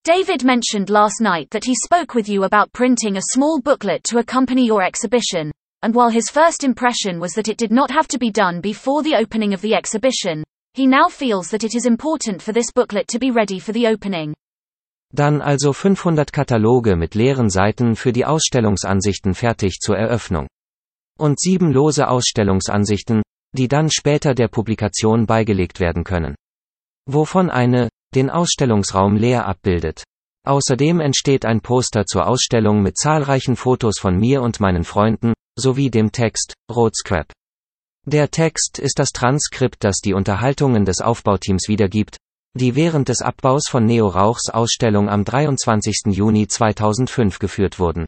David 0.05 0.43
mentioned 0.43 0.89
last 0.89 1.21
night 1.21 1.49
that 1.51 1.63
he 1.63 1.75
spoke 1.75 2.13
with 2.13 2.27
you 2.27 2.43
about 2.43 2.73
printing 2.73 3.17
a 3.17 3.31
small 3.31 3.61
booklet 3.61 4.03
to 4.03 4.19
accompany 4.19 4.69
your 4.69 4.83
exhibition, 4.83 5.51
and 5.81 5.95
while 5.95 6.09
his 6.09 6.29
first 6.29 6.63
impression 6.63 7.19
was 7.19 7.33
that 7.33 7.47
it 7.47 7.57
did 7.57 7.71
not 7.71 7.89
have 7.89 8.07
to 8.09 8.19
be 8.19 8.29
done 8.29 8.59
before 8.59 9.01
the 9.01 9.15
opening 9.15 9.53
of 9.53 9.61
the 9.61 9.73
exhibition, 9.73 10.43
he 10.73 10.85
now 10.85 11.07
feels 11.07 11.49
that 11.49 11.63
it 11.63 11.73
is 11.73 11.85
important 11.85 12.41
for 12.41 12.51
this 12.51 12.71
booklet 12.71 13.07
to 13.07 13.19
be 13.19 13.31
ready 13.31 13.59
for 13.59 13.71
the 13.71 13.87
opening. 13.87 14.33
Dann 15.15 15.41
also 15.41 15.73
500 15.73 16.33
Kataloge 16.33 16.95
mit 16.95 17.13
leeren 17.13 17.51
Seiten 17.51 17.95
für 17.95 18.11
die 18.11 18.25
Ausstellungsansichten 18.25 19.35
fertig 19.35 19.79
zur 19.79 19.95
Eröffnung. 19.95 20.47
Und 21.19 21.39
sieben 21.39 21.71
lose 21.71 22.07
Ausstellungsansichten, 22.07 23.21
die 23.55 23.67
dann 23.67 23.91
später 23.91 24.33
der 24.33 24.47
Publikation 24.47 25.27
beigelegt 25.27 25.79
werden 25.79 26.03
können. 26.03 26.33
Wovon 27.07 27.51
eine, 27.51 27.89
den 28.15 28.31
Ausstellungsraum 28.31 29.15
leer 29.15 29.45
abbildet. 29.45 30.03
Außerdem 30.45 30.99
entsteht 30.99 31.45
ein 31.45 31.61
Poster 31.61 32.05
zur 32.05 32.27
Ausstellung 32.27 32.81
mit 32.81 32.97
zahlreichen 32.97 33.55
Fotos 33.55 33.99
von 33.99 34.17
mir 34.17 34.41
und 34.41 34.59
meinen 34.59 34.83
Freunden, 34.83 35.33
sowie 35.57 35.91
dem 35.91 36.11
Text, 36.11 36.55
Roadscrap. 36.71 37.31
Der 38.05 38.31
Text 38.31 38.79
ist 38.79 38.99
das 38.99 39.11
Transkript, 39.11 39.83
das 39.83 39.97
die 40.03 40.13
Unterhaltungen 40.13 40.85
des 40.85 40.99
Aufbauteams 40.99 41.67
wiedergibt, 41.67 42.17
die 42.55 42.75
während 42.75 43.09
des 43.09 43.21
Abbaus 43.21 43.63
von 43.67 43.85
Neo 43.85 44.07
Rauchs 44.07 44.49
Ausstellung 44.49 45.09
am 45.09 45.23
23. 45.23 46.03
Juni 46.07 46.47
2005 46.47 47.39
geführt 47.39 47.79
wurden. 47.79 48.05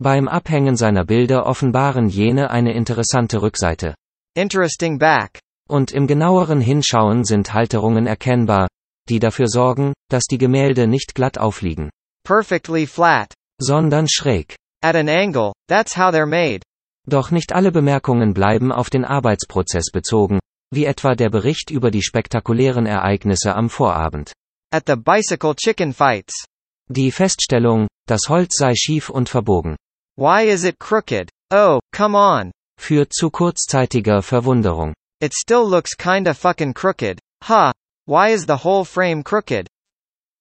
Beim 0.00 0.28
Abhängen 0.28 0.76
seiner 0.76 1.04
Bilder 1.04 1.46
offenbaren 1.46 2.08
jene 2.08 2.50
eine 2.50 2.72
interessante 2.72 3.42
Rückseite. 3.42 3.94
Interesting 4.34 4.98
back. 4.98 5.40
Und 5.68 5.92
im 5.92 6.06
genaueren 6.06 6.60
Hinschauen 6.60 7.24
sind 7.24 7.52
Halterungen 7.52 8.06
erkennbar, 8.06 8.68
die 9.08 9.18
dafür 9.18 9.48
sorgen, 9.48 9.92
dass 10.08 10.24
die 10.24 10.38
Gemälde 10.38 10.86
nicht 10.86 11.14
glatt 11.14 11.36
aufliegen. 11.36 11.90
Perfectly 12.24 12.86
flat. 12.86 13.34
Sondern 13.60 14.06
schräg. 14.08 14.56
At 14.82 14.94
an 14.94 15.08
angle, 15.08 15.52
that's 15.68 15.96
how 15.96 16.12
they're 16.12 16.26
made. 16.26 16.62
Doch 17.06 17.30
nicht 17.30 17.52
alle 17.52 17.72
Bemerkungen 17.72 18.34
bleiben 18.34 18.70
auf 18.70 18.90
den 18.90 19.04
Arbeitsprozess 19.04 19.90
bezogen, 19.90 20.38
wie 20.72 20.84
etwa 20.84 21.14
der 21.14 21.30
Bericht 21.30 21.70
über 21.70 21.90
die 21.90 22.02
spektakulären 22.02 22.86
Ereignisse 22.86 23.54
am 23.54 23.68
Vorabend. 23.70 24.32
At 24.72 24.84
the 24.86 24.96
bicycle 24.96 25.54
chicken 25.54 25.92
fights. 25.92 26.44
Die 26.90 27.10
Feststellung, 27.10 27.86
das 28.06 28.28
Holz 28.28 28.56
sei 28.56 28.74
schief 28.74 29.10
und 29.10 29.28
verbogen. 29.28 29.76
Why 30.16 30.48
is 30.48 30.64
it 30.64 30.78
crooked? 30.78 31.30
Oh, 31.52 31.80
come 31.92 32.16
on. 32.16 32.52
Führt 32.78 33.12
zu 33.12 33.30
kurzzeitiger 33.30 34.22
Verwunderung. 34.22 34.94
It 35.20 35.34
still 35.34 35.68
looks 35.68 35.96
kinda 35.96 36.34
fucking 36.34 36.74
crooked. 36.74 37.18
Ha, 37.44 37.72
Why 38.08 38.30
is 38.30 38.46
the 38.46 38.56
whole 38.56 38.86
frame 38.86 39.22
crooked? 39.22 39.68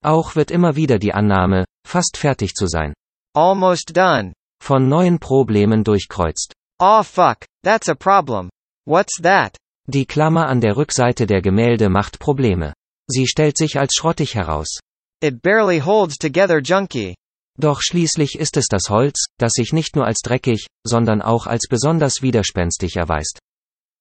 Auch 0.01 0.37
wird 0.37 0.51
immer 0.51 0.77
wieder 0.77 0.99
die 0.99 1.13
Annahme, 1.13 1.65
fast 1.85 2.15
fertig 2.15 2.53
zu 2.53 2.65
sein. 2.65 2.93
Almost 3.35 3.91
done. 3.93 4.31
Von 4.63 4.87
neuen 4.87 5.19
Problemen 5.19 5.83
durchkreuzt. 5.83 6.53
Oh 6.79 7.03
fuck, 7.03 7.45
that's 7.65 7.89
a 7.89 7.93
problem. 7.93 8.49
What's 8.85 9.21
that? 9.21 9.57
Die 9.89 10.05
Klammer 10.05 10.47
an 10.47 10.59
der 10.59 10.75
Rückseite 10.75 11.25
der 11.25 11.41
Gemälde 11.41 11.87
macht 11.87 12.19
Probleme. 12.19 12.73
Sie 13.09 13.25
stellt 13.25 13.57
sich 13.57 13.79
als 13.79 13.93
schrottig 13.95 14.35
heraus. 14.35 14.79
It 15.23 15.41
barely 15.41 15.79
holds 15.79 16.17
together 16.17 16.59
junky. 16.59 17.15
Doch 17.57 17.81
schließlich 17.81 18.37
ist 18.37 18.57
es 18.57 18.67
das 18.67 18.89
Holz, 18.89 19.27
das 19.39 19.53
sich 19.53 19.71
nicht 19.71 19.95
nur 19.95 20.05
als 20.05 20.19
dreckig, 20.19 20.67
sondern 20.85 21.21
auch 21.21 21.47
als 21.47 21.67
besonders 21.69 22.21
widerspenstig 22.21 22.97
erweist. 22.97 23.39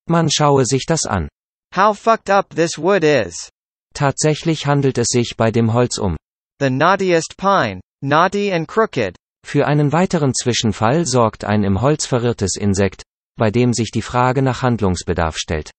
Man 0.09 0.29
schaue 0.29 0.67
sich 0.67 0.87
das 0.87 1.07
an. 1.07 1.29
How 1.75 1.97
fucked 1.97 2.31
up 2.31 2.51
this 2.51 2.79
wood 2.79 3.05
is. 3.05 3.49
Tatsächlich 3.95 4.67
handelt 4.67 4.99
es 4.99 5.09
sich 5.09 5.37
bei 5.37 5.53
dem 5.53 5.73
Holz 5.73 5.99
um. 5.99 6.17
The 6.61 6.69
knottiest 6.69 7.37
pine. 7.37 7.81
Knotty 8.03 8.53
and 8.53 8.67
crooked. 8.67 9.17
Für 9.47 9.67
einen 9.67 9.93
weiteren 9.93 10.35
Zwischenfall 10.35 11.07
sorgt 11.07 11.45
ein 11.45 11.63
im 11.63 11.81
Holz 11.81 12.07
verirrtes 12.07 12.57
Insekt, 12.57 13.05
bei 13.39 13.51
dem 13.51 13.73
sich 13.73 13.91
die 13.91 14.03
Frage 14.03 14.43
nach 14.43 14.63
Handlungsbedarf 14.63 15.37
stellt. 15.39 15.71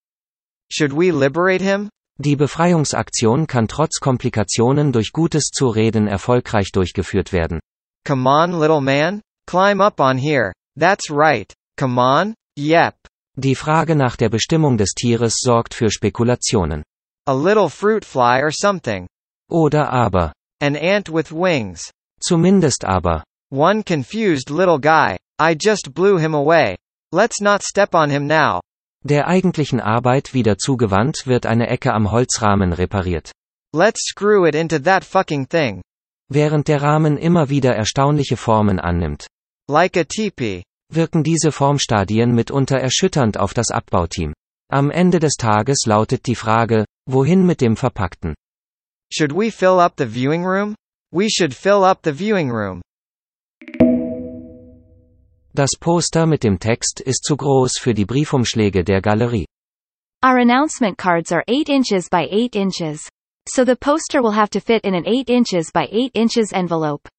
Should 0.72 0.94
we 0.94 1.12
liberate 1.12 1.62
him? 1.62 1.90
Die 2.20 2.36
Befreiungsaktion 2.36 3.46
kann 3.46 3.68
trotz 3.68 4.00
Komplikationen 4.00 4.92
durch 4.92 5.12
gutes 5.12 5.52
Zureden 5.54 6.08
erfolgreich 6.08 6.72
durchgeführt 6.72 7.32
werden. 7.32 7.60
Come 8.06 8.28
on, 8.28 8.60
little 8.60 8.82
man. 8.82 9.22
Climb 9.46 9.82
up 9.82 10.00
on 10.00 10.18
here. 10.18 10.52
That's 10.76 11.10
right. 11.10 11.54
Come 11.78 12.00
on. 12.00 12.34
Yep. 12.58 12.96
Die 13.40 13.56
Frage 13.56 13.96
nach 13.96 14.16
der 14.16 14.30
Bestimmung 14.30 14.78
des 14.78 14.94
Tieres 14.94 15.36
sorgt 15.40 15.76
für 15.76 15.92
Spekulationen. 15.92 16.84
A 17.28 17.34
little 17.34 17.70
fruit 17.70 18.04
fly 18.04 18.42
or 18.42 18.52
something. 18.52 19.08
Oder 19.50 19.92
aber. 19.92 20.34
An 20.60 20.76
ant 20.76 21.10
with 21.10 21.32
wings. 21.32 21.92
Zumindest 22.20 22.84
aber. 22.84 23.24
One 23.52 23.84
confused 23.84 24.50
little 24.50 24.80
guy. 24.80 25.18
I 25.40 25.54
just 25.54 25.94
blew 25.94 26.18
him 26.18 26.34
away. 26.34 26.78
Let's 27.12 27.40
not 27.40 27.62
step 27.62 27.94
on 27.94 28.10
him 28.10 28.26
now. 28.26 28.60
Der 29.10 29.30
eigentlichen 29.30 29.80
Arbeit 29.80 30.34
wieder 30.34 30.58
zugewandt 30.58 31.28
wird 31.28 31.46
eine 31.46 31.68
Ecke 31.68 31.94
am 31.94 32.12
Holzrahmen 32.12 32.74
repariert. 32.74 33.32
Let's 33.74 34.02
screw 34.06 34.46
it 34.46 34.54
into 34.54 34.80
that 34.80 35.06
fucking 35.06 35.48
thing. 35.48 35.82
Während 36.30 36.68
der 36.68 36.82
Rahmen 36.82 37.18
immer 37.18 37.48
wieder 37.48 37.74
erstaunliche 37.74 38.36
Formen 38.36 38.82
annimmt. 38.82 39.28
Like 39.70 39.96
a 39.96 40.04
teepee. 40.04 40.64
Wirken 40.92 41.24
diese 41.24 41.54
Formstadien 41.54 42.36
mitunter 42.36 42.80
erschütternd 42.80 43.40
auf 43.40 43.54
das 43.54 43.72
Abbauteam. 43.72 44.34
Am 44.70 44.92
Ende 44.92 45.20
des 45.20 45.36
Tages 45.36 45.86
lautet 45.86 46.26
die 46.28 46.36
Frage, 46.36 46.84
wohin 47.10 47.46
mit 47.46 47.62
dem 47.62 47.78
Verpackten? 47.78 48.36
Should 49.10 49.34
we 49.34 49.52
fill 49.52 49.80
up 49.80 49.94
the 49.98 50.06
viewing 50.06 50.44
room? 50.46 50.76
We 51.14 51.30
should 51.30 51.54
fill 51.54 51.86
up 51.86 52.00
the 52.04 52.12
viewing 52.12 52.52
room. 52.52 52.82
Das 55.58 55.72
Poster 55.80 56.28
mit 56.28 56.44
dem 56.44 56.60
Text 56.60 57.02
ist 57.02 57.24
zu 57.24 57.36
groß 57.36 57.80
für 57.80 57.96
die 57.96 58.06
Briefumschläge 58.06 58.84
der 58.84 59.02
Galerie. 59.02 59.48
Our 60.24 60.38
announcement 60.38 61.00
cards 61.00 61.32
are 61.32 61.44
8 61.48 61.68
inches 61.68 62.10
by 62.12 62.30
8 62.30 62.56
inches. 62.56 63.10
So 63.50 63.66
the 63.66 63.76
poster 63.76 64.22
will 64.22 64.36
have 64.36 64.52
to 64.52 64.60
fit 64.60 64.86
in 64.86 64.94
an 64.94 65.08
8 65.08 65.32
inches 65.32 65.72
by 65.72 65.88
8 65.92 66.12
inches 66.14 66.54
envelope. 66.54 67.10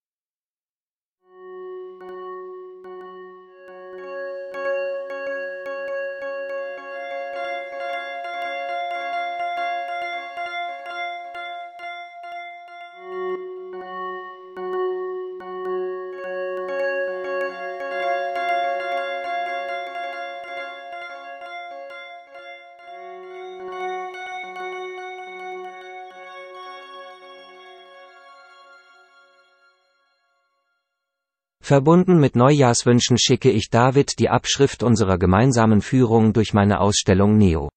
Verbunden 31.68 32.18
mit 32.18 32.34
Neujahrswünschen 32.34 33.18
schicke 33.18 33.50
ich 33.50 33.68
David 33.68 34.18
die 34.18 34.30
Abschrift 34.30 34.82
unserer 34.82 35.18
gemeinsamen 35.18 35.82
Führung 35.82 36.32
durch 36.32 36.54
meine 36.54 36.80
Ausstellung 36.80 37.36
Neo. 37.36 37.68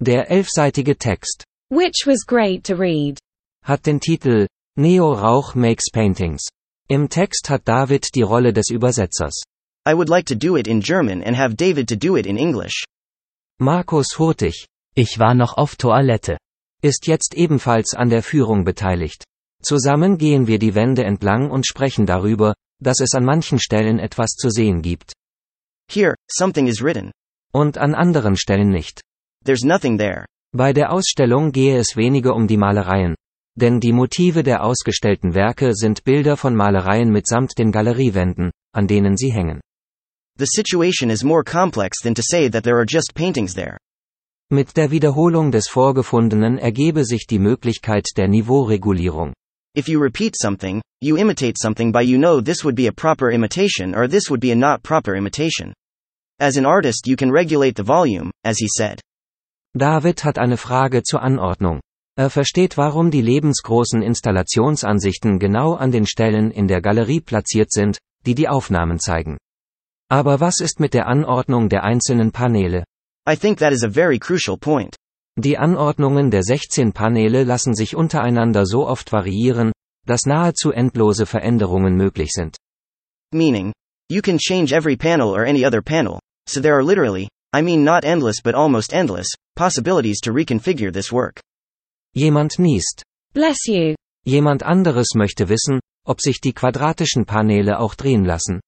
Der 0.00 0.30
elfseitige 0.30 0.96
Text, 0.96 1.44
which 1.68 2.06
was 2.06 2.24
great 2.26 2.64
to 2.64 2.72
read, 2.72 3.18
hat 3.62 3.84
den 3.84 4.00
Titel 4.00 4.46
Neo 4.78 5.12
Rauch 5.12 5.54
makes 5.54 5.90
paintings. 5.92 6.48
Im 6.88 7.10
Text 7.10 7.50
hat 7.50 7.68
David 7.68 8.14
die 8.14 8.22
Rolle 8.22 8.54
des 8.54 8.70
Übersetzers. 8.70 9.42
I 9.86 9.92
would 9.92 10.08
like 10.08 10.24
to 10.28 10.34
do 10.34 10.56
it 10.56 10.66
in 10.66 10.80
German 10.80 11.22
and 11.22 11.36
have 11.36 11.54
David 11.54 11.86
to 11.90 11.96
do 11.96 12.16
it 12.16 12.24
in 12.24 12.38
English. 12.38 12.84
Markus 13.60 14.18
Hurtig, 14.18 14.64
ich 14.94 15.18
war 15.18 15.34
noch 15.34 15.58
auf 15.58 15.76
Toilette, 15.76 16.38
ist 16.80 17.06
jetzt 17.06 17.34
ebenfalls 17.34 17.92
an 17.92 18.08
der 18.08 18.22
Führung 18.22 18.64
beteiligt. 18.64 19.22
Zusammen 19.62 20.16
gehen 20.16 20.46
wir 20.46 20.58
die 20.58 20.74
Wände 20.74 21.04
entlang 21.04 21.50
und 21.50 21.66
sprechen 21.66 22.06
darüber, 22.06 22.54
dass 22.80 23.00
es 23.00 23.14
an 23.14 23.24
manchen 23.24 23.58
Stellen 23.58 23.98
etwas 23.98 24.30
zu 24.30 24.50
sehen 24.50 24.82
gibt. 24.82 25.12
Here, 25.90 26.14
something 26.30 26.66
is 26.66 26.82
written. 26.82 27.12
Und 27.52 27.78
an 27.78 27.94
anderen 27.94 28.36
Stellen 28.36 28.70
nicht. 28.70 29.00
There's 29.44 29.64
nothing 29.64 29.98
there. 29.98 30.26
Bei 30.54 30.72
der 30.72 30.92
Ausstellung 30.92 31.52
gehe 31.52 31.78
es 31.78 31.96
weniger 31.96 32.34
um 32.34 32.46
die 32.46 32.56
Malereien. 32.56 33.14
Denn 33.58 33.80
die 33.80 33.92
Motive 33.92 34.42
der 34.42 34.62
ausgestellten 34.62 35.34
Werke 35.34 35.74
sind 35.74 36.04
Bilder 36.04 36.36
von 36.36 36.54
Malereien 36.54 37.10
mitsamt 37.10 37.58
den 37.58 37.72
Galeriewänden, 37.72 38.50
an 38.72 38.86
denen 38.86 39.16
sie 39.16 39.32
hängen. 39.32 39.60
The 40.38 40.46
situation 40.46 41.10
is 41.10 41.24
more 41.24 41.42
complex 41.42 41.98
than 41.98 42.14
to 42.14 42.22
say 42.22 42.48
that 42.48 42.62
there 42.62 42.76
are 42.76 42.86
just 42.88 43.14
paintings 43.14 43.54
there. 43.54 43.76
Mit 44.50 44.76
der 44.76 44.90
Wiederholung 44.90 45.50
des 45.50 45.68
Vorgefundenen 45.68 46.56
ergebe 46.56 47.04
sich 47.04 47.26
die 47.26 47.40
Möglichkeit 47.40 48.06
der 48.16 48.28
Niveauregulierung. 48.28 49.34
If 49.74 49.88
you 49.88 50.00
repeat 50.00 50.34
something, 50.40 50.82
you 51.00 51.18
imitate 51.18 51.56
something 51.58 51.92
by 51.92 52.02
you 52.02 52.18
know 52.18 52.40
this 52.40 52.64
would 52.64 52.74
be 52.74 52.86
a 52.86 52.92
proper 52.92 53.30
imitation 53.30 53.94
or 53.94 54.08
this 54.08 54.30
would 54.30 54.40
be 54.40 54.50
a 54.50 54.56
not 54.56 54.82
proper 54.82 55.14
imitation. 55.14 55.72
As 56.40 56.56
an 56.56 56.66
artist, 56.66 57.06
you 57.06 57.16
can 57.16 57.30
regulate 57.30 57.76
the 57.76 57.82
volume, 57.82 58.30
as 58.44 58.58
he 58.58 58.68
said. 58.68 59.00
David 59.76 60.20
hat 60.20 60.38
eine 60.38 60.56
Frage 60.56 61.02
zur 61.02 61.22
Anordnung. 61.22 61.80
Er 62.16 62.30
versteht, 62.30 62.76
warum 62.76 63.10
die 63.10 63.22
lebensgroßen 63.22 64.02
Installationsansichten 64.02 65.38
genau 65.38 65.74
an 65.74 65.92
den 65.92 66.06
Stellen 66.06 66.50
in 66.50 66.66
der 66.66 66.80
Galerie 66.80 67.20
platziert 67.20 67.70
sind, 67.70 67.98
die 68.26 68.34
die 68.34 68.48
Aufnahmen 68.48 68.98
zeigen. 68.98 69.38
Aber 70.10 70.40
was 70.40 70.60
ist 70.60 70.80
mit 70.80 70.94
der 70.94 71.06
Anordnung 71.06 71.68
der 71.68 71.84
einzelnen 71.84 72.32
Paneele? 72.32 72.82
I 73.28 73.36
think 73.36 73.58
that 73.58 73.72
is 73.72 73.84
a 73.84 73.88
very 73.88 74.18
crucial 74.18 74.56
point. 74.56 74.96
Die 75.40 75.56
Anordnungen 75.56 76.32
der 76.32 76.42
16 76.42 76.92
Paneele 76.92 77.44
lassen 77.44 77.72
sich 77.72 77.94
untereinander 77.94 78.66
so 78.66 78.88
oft 78.88 79.12
variieren, 79.12 79.70
dass 80.04 80.26
nahezu 80.26 80.72
endlose 80.72 81.26
Veränderungen 81.26 81.94
möglich 81.94 82.30
sind. 82.32 82.56
Meaning, 83.32 83.72
you 84.10 84.20
can 84.20 84.36
change 84.38 84.74
every 84.74 84.96
panel 84.96 85.28
or 85.28 85.46
any 85.46 85.64
other 85.64 85.80
panel, 85.80 86.18
so 86.48 86.60
there 86.60 86.74
are 86.74 86.82
literally, 86.82 87.28
I 87.54 87.62
mean 87.62 87.84
not 87.84 88.04
endless 88.04 88.42
but 88.42 88.56
almost 88.56 88.92
endless, 88.92 89.28
possibilities 89.54 90.18
to 90.22 90.32
reconfigure 90.32 90.92
this 90.92 91.12
work. 91.12 91.40
Jemand 92.16 92.58
niest. 92.58 93.04
Bless 93.32 93.68
you. 93.68 93.94
Jemand 94.26 94.64
anderes 94.64 95.14
möchte 95.14 95.48
wissen, 95.48 95.78
ob 96.04 96.20
sich 96.20 96.40
die 96.40 96.52
quadratischen 96.52 97.26
Paneele 97.26 97.78
auch 97.78 97.94
drehen 97.94 98.24
lassen. 98.24 98.60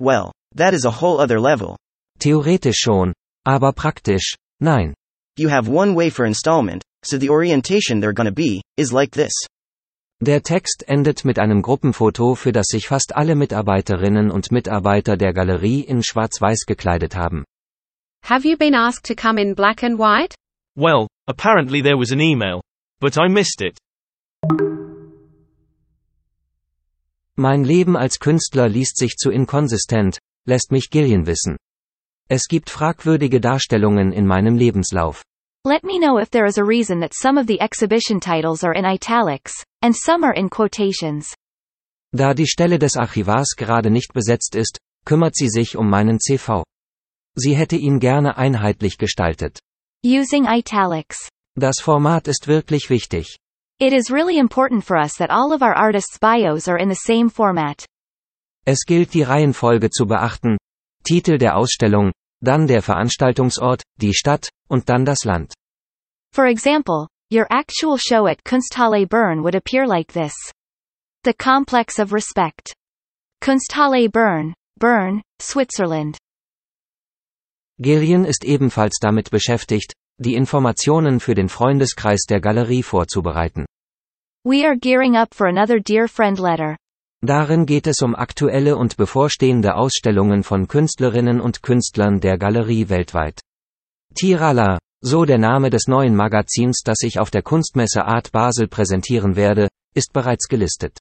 Well, 0.00 0.32
that 0.56 0.72
is 0.72 0.86
a 0.86 1.02
whole 1.02 1.20
other 1.22 1.38
level. 1.38 1.76
Theoretisch 2.18 2.78
schon, 2.78 3.12
aber 3.44 3.74
praktisch, 3.74 4.36
nein. 4.62 4.94
You 5.36 5.48
have 5.48 5.68
one 5.68 5.94
way 5.94 6.10
for 6.10 6.26
installment, 6.26 6.82
so 7.04 7.18
the 7.18 7.30
orientation 7.30 8.00
they're 8.00 8.12
gonna 8.12 8.32
be, 8.32 8.62
is 8.76 8.92
like 8.92 9.12
this. 9.12 9.32
Der 10.22 10.42
Text 10.42 10.84
endet 10.86 11.24
mit 11.24 11.38
einem 11.38 11.62
Gruppenfoto, 11.62 12.34
für 12.34 12.52
das 12.52 12.66
sich 12.66 12.88
fast 12.88 13.16
alle 13.16 13.34
Mitarbeiterinnen 13.34 14.30
und 14.30 14.52
Mitarbeiter 14.52 15.16
der 15.16 15.32
Galerie 15.32 15.80
in 15.80 16.02
schwarz-weiß 16.02 16.66
gekleidet 16.66 17.16
haben. 17.16 17.44
Have 18.24 18.46
you 18.46 18.56
been 18.58 18.74
asked 18.74 19.06
to 19.06 19.14
come 19.14 19.40
in 19.40 19.54
black 19.54 19.82
and 19.82 19.98
white? 19.98 20.34
Well, 20.76 21.08
apparently 21.26 21.80
there 21.82 21.96
was 21.96 22.12
an 22.12 22.20
email. 22.20 22.60
But 23.00 23.16
I 23.16 23.28
missed 23.28 23.62
it. 23.62 23.78
Mein 27.36 27.64
Leben 27.64 27.96
als 27.96 28.18
Künstler 28.18 28.68
liest 28.68 28.98
sich 28.98 29.16
zu 29.16 29.30
inkonsistent, 29.30 30.18
lässt 30.46 30.70
mich 30.70 30.90
Gillian 30.90 31.26
wissen. 31.26 31.56
Es 32.30 32.46
gibt 32.46 32.70
fragwürdige 32.70 33.40
Darstellungen 33.40 34.12
in 34.12 34.24
meinem 34.24 34.54
Lebenslauf. 34.54 35.24
Let 35.66 35.82
me 35.82 35.98
know 35.98 36.16
if 36.16 36.30
there 36.30 36.46
is 36.46 36.58
a 36.58 36.64
reason 36.64 37.00
that 37.00 37.12
some 37.12 37.36
of 37.36 37.48
the 37.48 37.60
exhibition 37.60 38.20
titles 38.20 38.62
are 38.62 38.72
in 38.72 38.84
italics, 38.84 39.64
and 39.82 39.96
some 39.96 40.24
are 40.24 40.32
in 40.32 40.48
quotations. 40.48 41.34
Da 42.14 42.32
die 42.32 42.46
Stelle 42.46 42.78
des 42.78 42.96
Archivars 42.96 43.56
gerade 43.56 43.90
nicht 43.90 44.12
besetzt 44.12 44.54
ist, 44.54 44.78
kümmert 45.04 45.34
sie 45.34 45.48
sich 45.48 45.76
um 45.76 45.90
meinen 45.90 46.20
CV. 46.20 46.62
Sie 47.34 47.56
hätte 47.56 47.76
ihn 47.76 47.98
gerne 47.98 48.36
einheitlich 48.36 48.96
gestaltet. 48.96 49.58
Using 50.04 50.46
italics. 50.46 51.28
Das 51.56 51.80
Format 51.80 52.28
ist 52.28 52.46
wirklich 52.46 52.90
wichtig. 52.90 53.38
It 53.80 53.92
is 53.92 54.08
really 54.08 54.38
important 54.38 54.84
for 54.84 54.96
us 54.96 55.14
that 55.14 55.30
all 55.30 55.52
of 55.52 55.62
our 55.62 55.74
artists' 55.76 56.20
bios 56.20 56.68
are 56.68 56.78
in 56.78 56.90
the 56.90 57.00
same 57.06 57.28
format. 57.28 57.84
Es 58.64 58.84
gilt 58.86 59.14
die 59.14 59.22
Reihenfolge 59.22 59.90
zu 59.90 60.06
beachten. 60.06 60.58
Titel 61.02 61.38
der 61.38 61.56
Ausstellung, 61.56 62.12
dann 62.40 62.66
der 62.66 62.82
Veranstaltungsort, 62.82 63.82
die 64.00 64.14
Stadt, 64.14 64.48
und 64.68 64.88
dann 64.88 65.04
das 65.04 65.24
Land. 65.24 65.52
For 66.32 66.46
example, 66.46 67.08
your 67.30 67.46
actual 67.50 67.98
show 67.98 68.26
at 68.26 68.42
Kunsthalle 68.44 69.06
Bern 69.06 69.42
would 69.42 69.54
appear 69.54 69.86
like 69.86 70.12
this. 70.12 70.34
The 71.24 71.34
Complex 71.34 71.98
of 71.98 72.12
Respect. 72.12 72.74
Kunsthalle 73.42 74.08
Bern, 74.10 74.54
Bern, 74.78 75.22
Switzerland. 75.40 76.16
Gillian 77.80 78.24
ist 78.24 78.44
ebenfalls 78.44 78.98
damit 79.00 79.30
beschäftigt, 79.30 79.94
die 80.18 80.34
Informationen 80.34 81.18
für 81.18 81.34
den 81.34 81.48
Freundeskreis 81.48 82.24
der 82.28 82.40
Galerie 82.40 82.82
vorzubereiten. 82.82 83.64
We 84.44 84.66
are 84.66 84.76
gearing 84.76 85.16
up 85.16 85.34
for 85.34 85.46
another 85.46 85.80
Dear 85.80 86.08
Friend 86.08 86.38
letter. 86.38 86.76
Darin 87.22 87.66
geht 87.66 87.86
es 87.86 88.00
um 88.00 88.14
aktuelle 88.14 88.76
und 88.76 88.96
bevorstehende 88.96 89.74
Ausstellungen 89.74 90.42
von 90.42 90.68
Künstlerinnen 90.68 91.40
und 91.40 91.62
Künstlern 91.62 92.20
der 92.20 92.38
Galerie 92.38 92.88
weltweit. 92.88 93.40
Tirala, 94.14 94.78
so 95.02 95.26
der 95.26 95.38
Name 95.38 95.68
des 95.68 95.86
neuen 95.86 96.16
Magazins, 96.16 96.80
das 96.82 97.02
ich 97.02 97.20
auf 97.20 97.30
der 97.30 97.42
Kunstmesse 97.42 98.06
Art 98.06 98.32
Basel 98.32 98.68
präsentieren 98.68 99.36
werde, 99.36 99.68
ist 99.94 100.12
bereits 100.14 100.48
gelistet. 100.48 100.98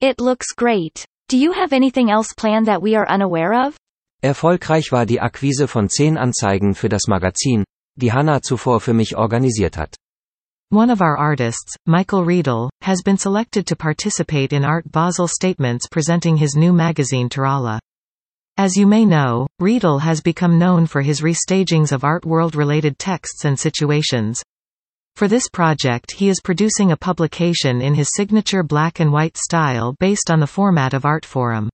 It 0.00 0.18
looks 0.18 0.54
great. 0.56 1.04
Do 1.30 1.36
you 1.36 1.52
have 1.52 1.74
anything 1.74 2.08
else 2.08 2.34
planned 2.34 2.66
that 2.66 2.82
we 2.82 2.96
are 2.96 3.06
unaware 3.06 3.68
of? 3.68 3.76
Erfolgreich 4.22 4.92
war 4.92 5.04
die 5.04 5.20
Akquise 5.20 5.68
von 5.68 5.90
zehn 5.90 6.16
Anzeigen 6.16 6.74
für 6.74 6.88
das 6.88 7.06
Magazin, 7.06 7.64
die 7.96 8.12
Hannah 8.12 8.40
zuvor 8.40 8.80
für 8.80 8.94
mich 8.94 9.16
organisiert 9.16 9.76
hat. 9.76 9.96
One 10.70 10.90
of 10.90 11.02
our 11.02 11.16
artists, 11.16 11.76
Michael 11.86 12.24
Riedel, 12.24 12.70
has 12.80 13.02
been 13.02 13.16
selected 13.16 13.66
to 13.66 13.76
participate 13.76 14.52
in 14.52 14.64
Art 14.64 14.90
Basel 14.90 15.28
statements 15.28 15.86
presenting 15.88 16.36
his 16.36 16.56
new 16.56 16.72
magazine 16.72 17.28
Tirala. 17.28 17.78
As 18.56 18.76
you 18.76 18.86
may 18.86 19.04
know, 19.04 19.46
Riedel 19.58 19.98
has 19.98 20.20
become 20.20 20.58
known 20.58 20.86
for 20.86 21.02
his 21.02 21.20
restagings 21.20 21.92
of 21.92 22.04
art 22.04 22.24
world 22.24 22.56
related 22.56 22.98
texts 22.98 23.44
and 23.44 23.58
situations. 23.58 24.42
For 25.16 25.28
this 25.28 25.48
project 25.48 26.12
he 26.12 26.28
is 26.28 26.40
producing 26.40 26.90
a 26.90 26.96
publication 26.96 27.80
in 27.80 27.94
his 27.94 28.10
signature 28.14 28.62
black 28.62 28.98
and 29.00 29.12
white 29.12 29.36
style 29.36 29.94
based 30.00 30.30
on 30.30 30.40
the 30.40 30.46
format 30.46 30.92
of 30.92 31.04
Artforum. 31.04 31.68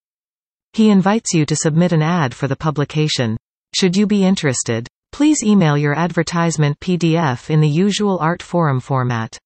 He 0.73 0.91
invites 0.91 1.33
you 1.33 1.47
to 1.47 1.57
submit 1.57 1.93
an 1.93 2.03
ad 2.03 2.35
for 2.35 2.49
the 2.49 2.57
publication. 2.57 3.37
Should 3.75 3.97
you 3.97 4.07
be 4.07 4.25
interested, 4.25 4.89
please 5.21 5.45
email 5.45 5.77
your 5.77 5.95
advertisement 5.95 6.81
PDF 6.81 7.51
in 7.51 7.61
the 7.61 7.69
usual 7.69 8.19
Art 8.21 8.43
Forum 8.43 8.81
format. 8.81 9.37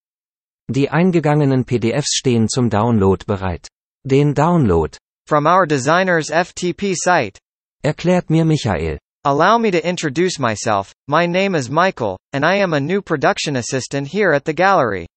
Die 0.71 0.87
eingegangenen 0.87 1.65
PDFs 1.65 2.15
stehen 2.15 2.47
zum 2.49 2.71
Download 2.71 3.27
bereit. 3.27 3.67
Den 4.07 4.33
Download. 4.33 4.97
From 5.27 5.49
our 5.49 5.67
designer's 5.67 6.31
FTP 6.31 6.95
site. 6.95 7.41
Erklärt 7.85 8.31
mir 8.31 8.45
Michael. 8.45 8.99
Allow 9.25 9.59
me 9.59 9.73
to 9.73 9.85
introduce 9.85 10.39
myself. 10.39 10.95
My 11.09 11.27
name 11.27 11.57
is 11.57 11.69
Michael, 11.69 12.21
and 12.33 12.47
I 12.47 12.55
am 12.55 12.75
a 12.75 12.79
new 12.79 13.03
production 13.03 13.57
assistant 13.57 14.07
here 14.07 14.31
at 14.31 14.45
the 14.45 14.53
gallery. 14.53 15.09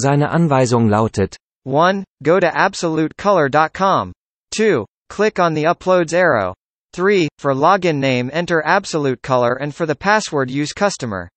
Seine 0.00 0.26
Anweisung 0.26 0.90
lautet 0.90 1.36
1. 1.62 2.02
Go 2.24 2.40
to 2.40 2.48
absolutecolor.com. 2.48 4.12
2. 4.50 4.84
Click 5.10 5.38
on 5.38 5.54
the 5.54 5.62
Uploads 5.62 6.12
arrow. 6.12 6.54
3. 6.96 7.28
For 7.36 7.52
login 7.52 7.96
name 7.96 8.30
enter 8.32 8.62
Absolute 8.64 9.20
Color 9.20 9.58
and 9.60 9.74
for 9.74 9.84
the 9.84 9.94
password 9.94 10.50
use 10.50 10.72
customer. 10.72 11.28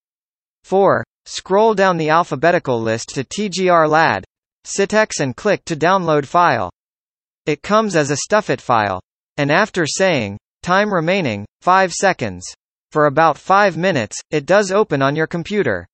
4. 0.63 1.03
Scroll 1.25 1.73
down 1.73 1.97
the 1.97 2.09
alphabetical 2.09 2.81
list 2.81 3.09
to 3.09 3.25
TGR 3.25 3.89
LAD. 3.89 4.23
Citex 4.65 5.19
and 5.19 5.35
click 5.35 5.65
to 5.65 5.75
download 5.75 6.25
file. 6.25 6.69
It 7.45 7.61
comes 7.61 7.97
as 7.97 8.09
a 8.09 8.19
StuffIt 8.25 8.61
file. 8.61 9.01
And 9.35 9.51
after 9.51 9.85
saying, 9.85 10.37
time 10.63 10.93
remaining, 10.93 11.45
5 11.59 11.91
seconds. 11.91 12.45
For 12.93 13.07
about 13.07 13.37
5 13.37 13.75
minutes, 13.75 14.15
it 14.31 14.45
does 14.45 14.71
open 14.71 15.01
on 15.01 15.17
your 15.17 15.27
computer. 15.27 15.85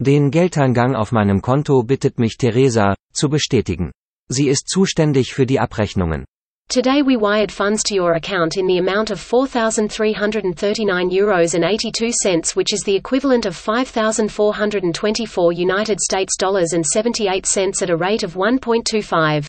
Den 0.00 0.30
Geldeingang 0.30 0.94
auf 0.94 1.10
meinem 1.10 1.42
Konto 1.42 1.82
bittet 1.82 2.20
mich 2.20 2.36
Theresa, 2.38 2.94
zu 3.12 3.28
bestätigen. 3.28 3.90
Sie 4.28 4.48
ist 4.48 4.68
zuständig 4.68 5.34
für 5.34 5.44
die 5.44 5.58
Abrechnungen. 5.58 6.24
Today 6.70 7.02
we 7.02 7.16
wired 7.16 7.50
funds 7.50 7.82
to 7.82 7.96
your 7.96 8.12
account 8.12 8.56
in 8.56 8.64
the 8.64 8.78
amount 8.78 9.10
of 9.10 9.18
4,339 9.18 11.10
euros 11.10 11.54
and 11.54 11.64
82 11.64 12.12
cents 12.22 12.54
which 12.54 12.72
is 12.72 12.82
the 12.82 12.94
equivalent 12.94 13.44
of 13.44 13.56
5,424 13.56 15.52
United 15.52 16.00
States 16.00 16.36
dollars 16.38 16.72
and 16.72 16.86
78 16.86 17.44
cents 17.44 17.82
at 17.82 17.90
a 17.90 17.96
rate 17.96 18.22
of 18.22 18.34
1.25. 18.34 19.46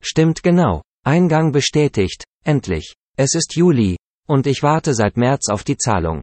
Stimmt 0.00 0.40
genau. 0.40 0.82
Eingang 1.04 1.50
bestätigt, 1.50 2.22
endlich. 2.44 2.94
Es 3.18 3.34
ist 3.34 3.56
Juli, 3.56 3.96
und 4.28 4.46
ich 4.46 4.62
warte 4.62 4.94
seit 4.94 5.16
März 5.16 5.48
auf 5.50 5.64
die 5.64 5.76
Zahlung. 5.76 6.22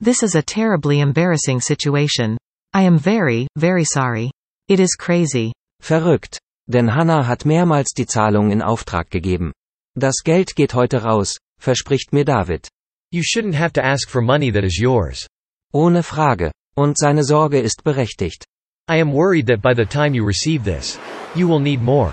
This 0.00 0.24
is 0.24 0.34
a 0.34 0.42
terribly 0.42 0.98
embarrassing 0.98 1.60
situation. 1.60 2.36
I 2.74 2.82
am 2.82 2.98
very, 2.98 3.46
very 3.56 3.84
sorry. 3.84 4.32
It 4.66 4.80
is 4.80 4.96
crazy. 4.96 5.52
Verrückt. 5.80 6.40
Denn 6.68 6.94
Hannah 6.94 7.26
hat 7.26 7.44
mehrmals 7.44 7.92
die 7.96 8.06
Zahlung 8.06 8.50
in 8.50 8.62
Auftrag 8.62 9.10
gegeben. 9.10 9.52
Das 9.94 10.16
Geld 10.24 10.56
geht 10.56 10.74
heute 10.74 11.02
raus, 11.02 11.38
verspricht 11.58 12.12
mir 12.12 12.24
David. 12.24 12.68
You 13.12 13.22
shouldn't 13.22 13.56
have 13.56 13.72
to 13.74 13.82
ask 13.82 14.10
for 14.10 14.20
money 14.20 14.50
that 14.52 14.64
is 14.64 14.78
yours. 14.78 15.26
Ohne 15.72 16.02
Frage. 16.02 16.50
Und 16.76 16.98
seine 16.98 17.24
Sorge 17.24 17.60
ist 17.60 17.84
berechtigt. 17.84 18.44
I 18.90 19.00
am 19.00 19.12
worried 19.12 19.46
that 19.46 19.62
by 19.62 19.74
the 19.74 19.86
time 19.86 20.14
you 20.14 20.24
receive 20.24 20.64
this, 20.64 20.98
you 21.34 21.48
will 21.48 21.60
need 21.60 21.80
more. 21.80 22.12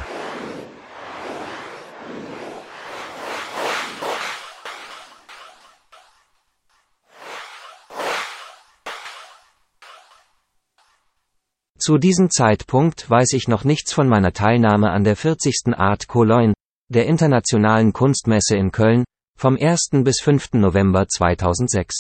Zu 11.85 11.97
diesem 11.97 12.29
Zeitpunkt 12.29 13.09
weiß 13.09 13.33
ich 13.33 13.49
noch 13.49 13.65
nichts 13.65 13.91
von 13.91 14.07
meiner 14.07 14.31
Teilnahme 14.31 14.91
an 14.91 15.03
der 15.03 15.17
40. 15.17 15.73
Art 15.75 16.07
Cologne, 16.07 16.53
der 16.87 17.07
Internationalen 17.07 17.91
Kunstmesse 17.91 18.55
in 18.55 18.71
Köln, 18.71 19.03
vom 19.37 19.57
1. 19.59 19.89
bis 20.05 20.21
5. 20.21 20.53
November 20.53 21.09
2006. 21.09 21.99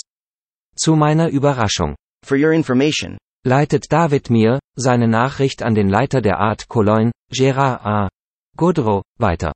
Zu 0.77 0.95
meiner 0.95 1.27
Überraschung. 1.27 1.97
For 2.25 2.37
your 2.37 2.53
information. 2.53 3.17
Leitet 3.45 3.91
David 3.91 4.29
mir, 4.29 4.59
seine 4.77 5.09
Nachricht 5.09 5.61
an 5.63 5.75
den 5.75 5.89
Leiter 5.89 6.21
der 6.21 6.39
Art 6.39 6.69
Cologne, 6.69 7.11
Gérard 7.29 7.83
A. 7.83 8.07
Goudreau, 8.55 9.01
weiter. 9.19 9.51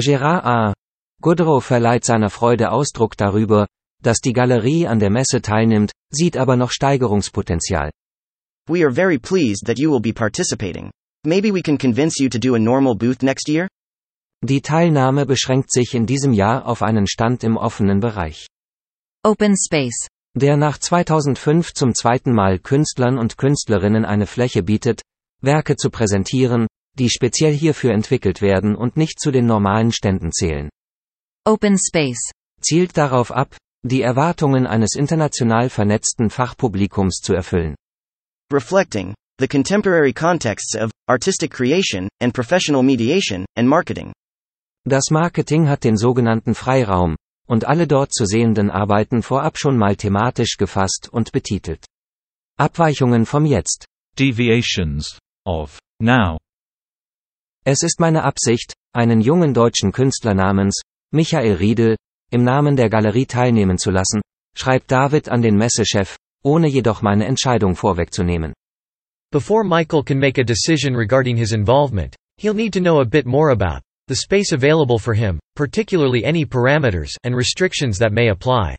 Gérard 0.00 0.44
A. 0.46 0.72
Goudreau 1.20 1.60
verleiht 1.60 2.06
seiner 2.06 2.30
Freude 2.30 2.70
Ausdruck 2.72 3.18
darüber, 3.18 3.66
dass 4.02 4.20
die 4.20 4.32
Galerie 4.32 4.86
an 4.86 4.98
der 4.98 5.10
Messe 5.10 5.42
teilnimmt, 5.42 5.92
sieht 6.08 6.38
aber 6.38 6.56
noch 6.56 6.70
Steigerungspotenzial. 6.70 7.90
We 8.68 8.84
are 8.84 8.92
very 8.92 9.18
pleased 9.18 9.66
that 9.66 9.80
you 9.80 9.90
will 9.90 10.00
be 10.00 10.12
participating. 10.12 10.92
Maybe 11.26 11.50
we 11.50 11.62
can 11.62 11.76
convince 11.76 12.20
you 12.20 12.28
to 12.28 12.38
do 12.38 12.54
a 12.54 12.60
normal 12.60 12.94
booth 12.94 13.22
next 13.22 13.48
year? 13.48 13.66
Die 14.44 14.60
Teilnahme 14.60 15.26
beschränkt 15.26 15.72
sich 15.72 15.94
in 15.94 16.06
diesem 16.06 16.32
Jahr 16.32 16.66
auf 16.66 16.82
einen 16.82 17.08
Stand 17.08 17.42
im 17.42 17.56
offenen 17.56 17.98
Bereich. 17.98 18.46
Open 19.24 19.56
Space. 19.56 20.06
Der 20.36 20.56
nach 20.56 20.78
2005 20.78 21.74
zum 21.74 21.92
zweiten 21.94 22.32
Mal 22.32 22.60
Künstlern 22.60 23.18
und 23.18 23.36
Künstlerinnen 23.36 24.04
eine 24.04 24.26
Fläche 24.26 24.62
bietet, 24.62 25.02
Werke 25.40 25.74
zu 25.74 25.90
präsentieren, 25.90 26.68
die 26.98 27.10
speziell 27.10 27.52
hierfür 27.52 27.92
entwickelt 27.92 28.42
werden 28.42 28.76
und 28.76 28.96
nicht 28.96 29.18
zu 29.18 29.32
den 29.32 29.46
normalen 29.46 29.90
Ständen 29.90 30.30
zählen. 30.30 30.70
Open 31.44 31.78
Space. 31.78 32.30
Zielt 32.60 32.96
darauf 32.96 33.32
ab, 33.32 33.56
die 33.84 34.02
Erwartungen 34.02 34.68
eines 34.68 34.94
international 34.94 35.68
vernetzten 35.68 36.30
Fachpublikums 36.30 37.16
zu 37.22 37.34
erfüllen. 37.34 37.74
Reflecting 38.52 39.14
the 39.38 39.48
contemporary 39.48 40.12
contexts 40.12 40.74
of 40.74 40.92
artistic 41.08 41.50
creation 41.50 42.08
and 42.20 42.34
professional 42.34 42.82
mediation 42.82 43.46
and 43.56 43.66
marketing. 43.66 44.12
Das 44.86 45.10
Marketing 45.10 45.68
hat 45.68 45.84
den 45.84 45.96
sogenannten 45.96 46.54
Freiraum, 46.54 47.16
und 47.46 47.64
alle 47.64 47.86
dort 47.86 48.12
zu 48.12 48.26
sehenden 48.26 48.70
Arbeiten 48.70 49.22
vorab 49.22 49.58
schon 49.58 49.78
mal 49.78 49.96
thematisch 49.96 50.56
gefasst 50.58 51.08
und 51.10 51.32
betitelt. 51.32 51.84
Abweichungen 52.58 53.26
vom 53.26 53.46
Jetzt. 53.46 53.86
Deviations 54.18 55.18
of 55.46 55.78
now. 56.00 56.36
Es 57.64 57.82
ist 57.82 58.00
meine 58.00 58.24
Absicht, 58.24 58.74
einen 58.92 59.20
jungen 59.22 59.54
deutschen 59.54 59.92
Künstler 59.92 60.34
namens 60.34 60.82
Michael 61.10 61.54
Riedel 61.54 61.96
im 62.30 62.44
Namen 62.44 62.76
der 62.76 62.90
Galerie 62.90 63.26
teilnehmen 63.26 63.78
zu 63.78 63.90
lassen, 63.90 64.20
schreibt 64.56 64.90
David 64.90 65.28
an 65.28 65.42
den 65.42 65.56
Messechef, 65.56 66.16
ohne 66.44 66.68
jedoch 66.68 67.02
meine 67.02 67.26
Entscheidung 67.26 67.74
vorwegzunehmen. 67.74 68.52
Before 69.30 69.64
Michael 69.64 70.02
can 70.02 70.18
make 70.18 70.38
a 70.38 70.44
decision 70.44 70.94
regarding 70.94 71.36
his 71.36 71.52
involvement, 71.52 72.14
he'll 72.36 72.54
need 72.54 72.72
to 72.74 72.80
know 72.80 73.00
a 73.00 73.04
bit 73.04 73.26
more 73.26 73.50
about 73.50 73.80
the 74.08 74.16
space 74.16 74.52
available 74.52 74.98
for 74.98 75.14
him, 75.14 75.38
particularly 75.56 76.24
any 76.24 76.44
parameters 76.44 77.10
and 77.24 77.34
restrictions 77.34 77.98
that 77.98 78.12
may 78.12 78.28
apply. 78.28 78.76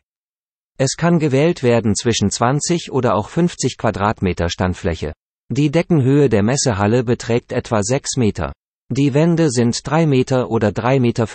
Es 0.78 0.96
kann 0.96 1.18
gewählt 1.18 1.62
werden 1.62 1.94
zwischen 1.94 2.30
20 2.30 2.90
oder 2.90 3.14
auch 3.14 3.28
50 3.28 3.76
Quadratmeter 3.76 4.48
Standfläche. 4.48 5.12
Die 5.50 5.70
Deckenhöhe 5.70 6.28
der 6.28 6.42
Messehalle 6.42 7.04
beträgt 7.04 7.52
etwa 7.52 7.82
6 7.82 8.16
Meter. 8.16 8.52
Die 8.90 9.14
Wände 9.14 9.50
sind 9.50 9.80
3 9.84 10.06
Meter 10.06 10.50
oder 10.50 10.68
3,50 10.68 11.00
Meter 11.00 11.26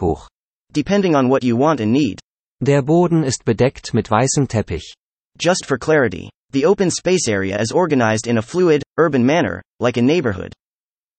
hoch. 0.00 0.28
Depending 0.72 1.14
on 1.14 1.30
what 1.30 1.44
you 1.44 1.58
want 1.58 1.80
and 1.80 1.92
need. 1.92 2.20
Der 2.60 2.82
Boden 2.82 3.22
ist 3.22 3.44
bedeckt 3.44 3.94
mit 3.94 4.10
weißem 4.10 4.48
Teppich. 4.48 4.94
Just 5.40 5.64
for 5.64 5.78
clarity, 5.78 6.28
the 6.52 6.66
open 6.66 6.90
space 6.90 7.26
area 7.26 7.58
is 7.58 7.72
organized 7.72 8.26
in 8.26 8.36
a 8.36 8.42
fluid, 8.42 8.82
urban 8.98 9.24
manner, 9.24 9.62
like 9.80 9.96
a 9.96 10.02
neighborhood. 10.02 10.52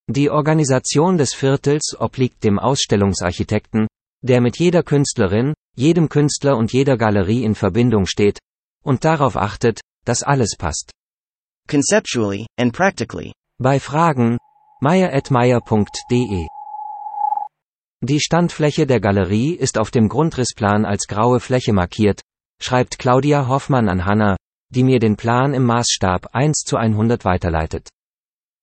Die 0.08 0.30
Organisation 0.30 1.18
des 1.18 1.34
Viertels 1.34 1.96
obliegt 2.00 2.44
dem 2.44 2.60
Ausstellungsarchitekten, 2.60 3.88
der 4.22 4.40
mit 4.42 4.60
jeder 4.60 4.84
Künstlerin, 4.84 5.56
jedem 5.76 6.08
Künstler 6.08 6.56
und 6.56 6.72
jeder 6.72 6.98
Galerie 6.98 7.44
in 7.44 7.56
Verbindung 7.56 8.06
steht 8.06 8.38
und 8.84 9.06
darauf 9.06 9.36
achtet, 9.36 9.82
dass 10.06 10.22
alles 10.22 10.56
passt. 10.56 10.92
Conceptually 11.68 12.46
and 12.60 12.74
practically. 12.74 13.34
Bei 13.58 13.80
Fragen 13.80 14.38
meyer@meyer.de 14.82 16.48
Die 18.04 18.20
Standfläche 18.20 18.86
der 18.86 19.00
Galerie 19.00 19.54
ist 19.54 19.80
auf 19.80 19.90
dem 19.90 20.10
Grundrissplan 20.10 20.86
als 20.86 21.08
graue 21.08 21.40
Fläche 21.40 21.74
markiert, 21.74 22.22
schreibt 22.62 23.00
Claudia 23.00 23.48
Hoffmann 23.48 23.90
an 23.90 24.06
Hanna, 24.06 24.38
die 24.70 24.84
mir 24.84 25.00
den 25.00 25.18
Plan 25.18 25.54
im 25.54 25.66
Maßstab 25.66 26.34
1 26.34 26.64
zu 26.66 26.78
100 26.78 27.26
weiterleitet. 27.26 27.90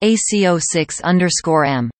ACO6 0.03 1.05
underscore 1.05 1.67
M. 1.67 1.91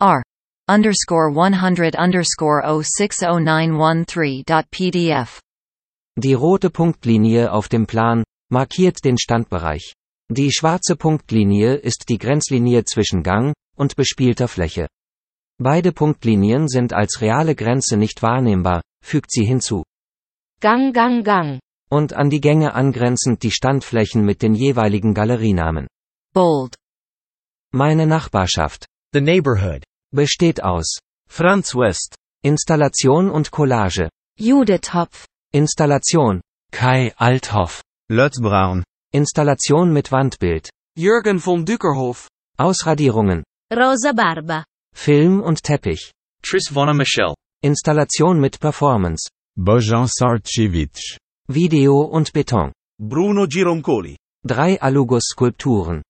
R. 0.00 0.22
Underscore 0.70 1.30
100 1.30 1.98
underscore 1.98 2.62
060913.pdf. 2.64 5.40
Die 6.16 6.34
rote 6.34 6.70
Punktlinie 6.70 7.52
auf 7.52 7.68
dem 7.68 7.86
Plan 7.86 8.22
markiert 8.50 9.04
den 9.04 9.18
Standbereich. 9.18 9.92
Die 10.30 10.52
schwarze 10.52 10.96
Punktlinie 10.96 11.74
ist 11.74 12.08
die 12.08 12.18
Grenzlinie 12.18 12.84
zwischen 12.84 13.22
Gang 13.22 13.54
und 13.76 13.96
bespielter 13.96 14.46
Fläche. 14.46 14.86
Beide 15.58 15.92
Punktlinien 15.92 16.68
sind 16.68 16.92
als 16.92 17.20
reale 17.20 17.54
Grenze 17.54 17.96
nicht 17.96 18.22
wahrnehmbar, 18.22 18.82
fügt 19.02 19.32
sie 19.32 19.44
hinzu. 19.44 19.82
Gang, 20.60 20.92
Gang, 20.92 21.22
Gang. 21.22 21.60
Und 21.88 22.14
an 22.14 22.30
die 22.30 22.40
Gänge 22.40 22.74
angrenzend 22.74 23.44
die 23.44 23.52
Standflächen 23.52 24.24
mit 24.24 24.42
den 24.42 24.54
jeweiligen 24.54 25.14
Galerienamen. 25.14 25.86
Bold. 26.34 26.74
Meine 27.72 28.06
Nachbarschaft. 28.06 28.84
The 29.12 29.20
Neighborhood. 29.20 29.84
Besteht 30.12 30.60
aus 30.62 30.98
Franz 31.28 31.76
West. 31.76 32.16
Installation 32.42 33.30
und 33.30 33.52
Collage. 33.52 34.08
Judith 34.36 34.92
Hopf. 34.94 35.26
Installation. 35.52 36.40
Kai 36.72 37.14
Althoff. 37.16 37.80
Lutz 38.10 38.40
Braun. 38.40 38.82
Installation 39.12 39.92
mit 39.92 40.10
Wandbild. 40.10 40.70
Jürgen 40.96 41.38
von 41.38 41.64
Dükerhof. 41.64 42.26
Ausradierungen. 42.56 43.44
Rosa 43.72 44.12
Barba. 44.12 44.64
Film 44.92 45.40
und 45.40 45.62
Teppich. 45.62 46.10
Tris 46.42 46.68
Vonner 46.74 46.94
Michel. 46.94 47.34
Installation 47.62 48.40
mit 48.40 48.58
Performance. 48.58 49.28
Bojan 49.60 50.06
Sarcevic. 50.06 51.18
Video 51.48 52.02
und 52.02 52.32
Beton. 52.32 52.72
Bruno 52.96 53.48
Gironcoli. 53.48 54.16
Drei 54.46 54.80
Alugus-Skulpturen. 54.80 56.00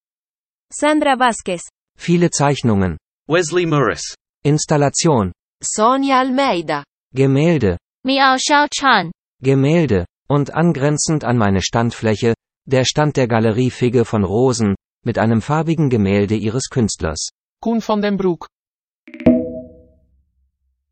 Sandra 0.70 1.18
Vasquez. 1.18 1.62
Viele 1.96 2.28
Zeichnungen. 2.28 2.98
Wesley 3.26 3.64
Morris. 3.64 4.14
Installation. 4.44 5.32
Sonia 5.62 6.18
Almeida. 6.18 6.84
Gemälde. 7.14 7.78
Miao 8.04 8.36
Xiao 8.36 8.66
Chan. 8.70 9.10
Gemälde. 9.42 10.04
Und 10.28 10.54
angrenzend 10.54 11.24
an 11.24 11.38
meine 11.38 11.62
Standfläche, 11.62 12.34
der 12.66 12.84
Stand 12.84 13.16
der 13.16 13.28
Galerie 13.28 13.70
Figge 13.70 14.04
von 14.04 14.24
Rosen, 14.24 14.74
mit 15.06 15.16
einem 15.16 15.40
farbigen 15.40 15.88
Gemälde 15.88 16.34
ihres 16.34 16.68
Künstlers. 16.68 17.30
Koen 17.62 17.80
van 17.80 18.02
den 18.02 18.18
Broek. 18.18 18.46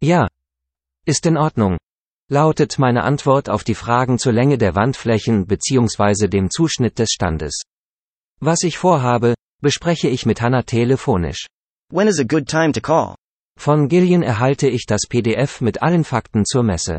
Ja. 0.01 0.27
Ist 1.05 1.27
in 1.27 1.37
Ordnung. 1.37 1.77
Lautet 2.29 2.81
meine 2.81 3.05
Antwort 3.05 3.49
auf 3.49 3.63
die 3.63 3.77
Fragen 3.77 4.19
zur 4.19 4.33
Länge 4.33 4.59
der 4.59 4.75
Wandflächen 4.75 5.47
bzw. 5.47 6.27
dem 6.27 6.51
Zuschnitt 6.51 6.99
des 6.99 7.11
Standes. 7.13 7.63
Was 8.41 8.65
ich 8.65 8.79
vorhabe, 8.79 9.35
bespreche 9.63 10.09
ich 10.09 10.27
mit 10.27 10.41
Hannah 10.41 10.63
telefonisch. 10.63 11.47
When 11.93 12.09
is 12.09 12.19
a 12.19 12.25
good 12.25 12.49
time 12.49 12.73
to 12.73 12.81
call? 12.81 13.15
Von 13.57 13.89
Gillian 13.89 14.23
erhalte 14.23 14.69
ich 14.69 14.87
das 14.87 15.03
PDF 15.09 15.61
mit 15.61 15.83
allen 15.83 16.03
Fakten 16.03 16.45
zur 16.45 16.65
Messe. 16.65 16.99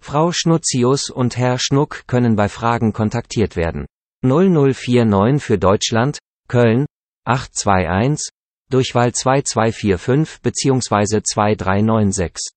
Frau 0.00 0.32
Schnutzius 0.32 1.10
und 1.10 1.36
Herr 1.36 1.58
Schnuck 1.58 2.06
können 2.06 2.34
bei 2.34 2.48
Fragen 2.48 2.94
kontaktiert 2.94 3.56
werden. 3.56 3.84
0049 4.24 5.42
für 5.42 5.58
Deutschland, 5.58 6.18
Köln, 6.48 6.86
821, 7.26 8.30
Durchwahl 8.70 9.12
2245 9.12 10.40
bzw. 10.40 11.22
2396. 11.22 12.55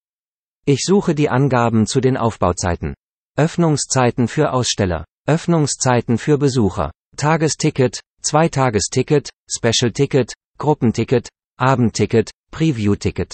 Ich 0.66 0.82
suche 0.84 1.16
die 1.16 1.30
Angaben 1.30 1.88
zu 1.88 2.02
den 2.02 2.18
Aufbauzeiten. 2.18 2.94
Öffnungszeiten 3.38 4.28
für 4.28 4.54
Aussteller. 4.54 5.06
Öffnungszeiten 5.28 6.18
für 6.18 6.38
Besucher. 6.38 6.92
Tagesticket, 7.16 8.02
Zweitagesticket, 8.22 9.30
Special 9.50 9.92
Ticket, 9.92 10.34
Gruppenticket, 10.58 11.30
Abendticket, 11.58 12.32
Preview-Ticket. 12.52 13.34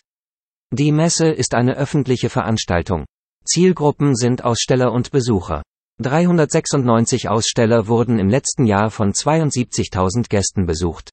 Die 0.71 0.91
Messe 0.91 1.27
ist 1.27 1.53
eine 1.53 1.75
öffentliche 1.75 2.29
Veranstaltung. 2.29 3.05
Zielgruppen 3.45 4.15
sind 4.15 4.43
Aussteller 4.43 4.91
und 4.91 5.11
Besucher. 5.11 5.61
396 5.99 7.29
Aussteller 7.29 7.87
wurden 7.87 8.19
im 8.19 8.29
letzten 8.29 8.65
Jahr 8.65 8.91
von 8.91 9.13
72.000 9.13 10.27
Gästen 10.27 10.65
besucht. 10.65 11.09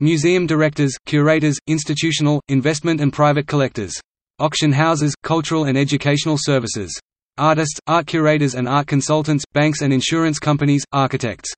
Museum 0.00 0.46
directors, 0.46 0.96
curators, 1.04 1.58
institutional, 1.66 2.40
investment 2.48 3.00
and 3.00 3.12
private 3.12 3.46
collectors. 3.46 4.00
Auction 4.38 4.72
houses, 4.72 5.14
cultural 5.22 5.64
and 5.64 5.76
educational 5.76 6.36
services. 6.38 6.98
Artists, 7.36 7.80
art 7.86 8.06
curators 8.06 8.54
and 8.54 8.68
art 8.68 8.86
consultants, 8.86 9.44
banks 9.52 9.82
and 9.82 9.92
insurance 9.92 10.38
companies, 10.38 10.84
architects. 10.92 11.54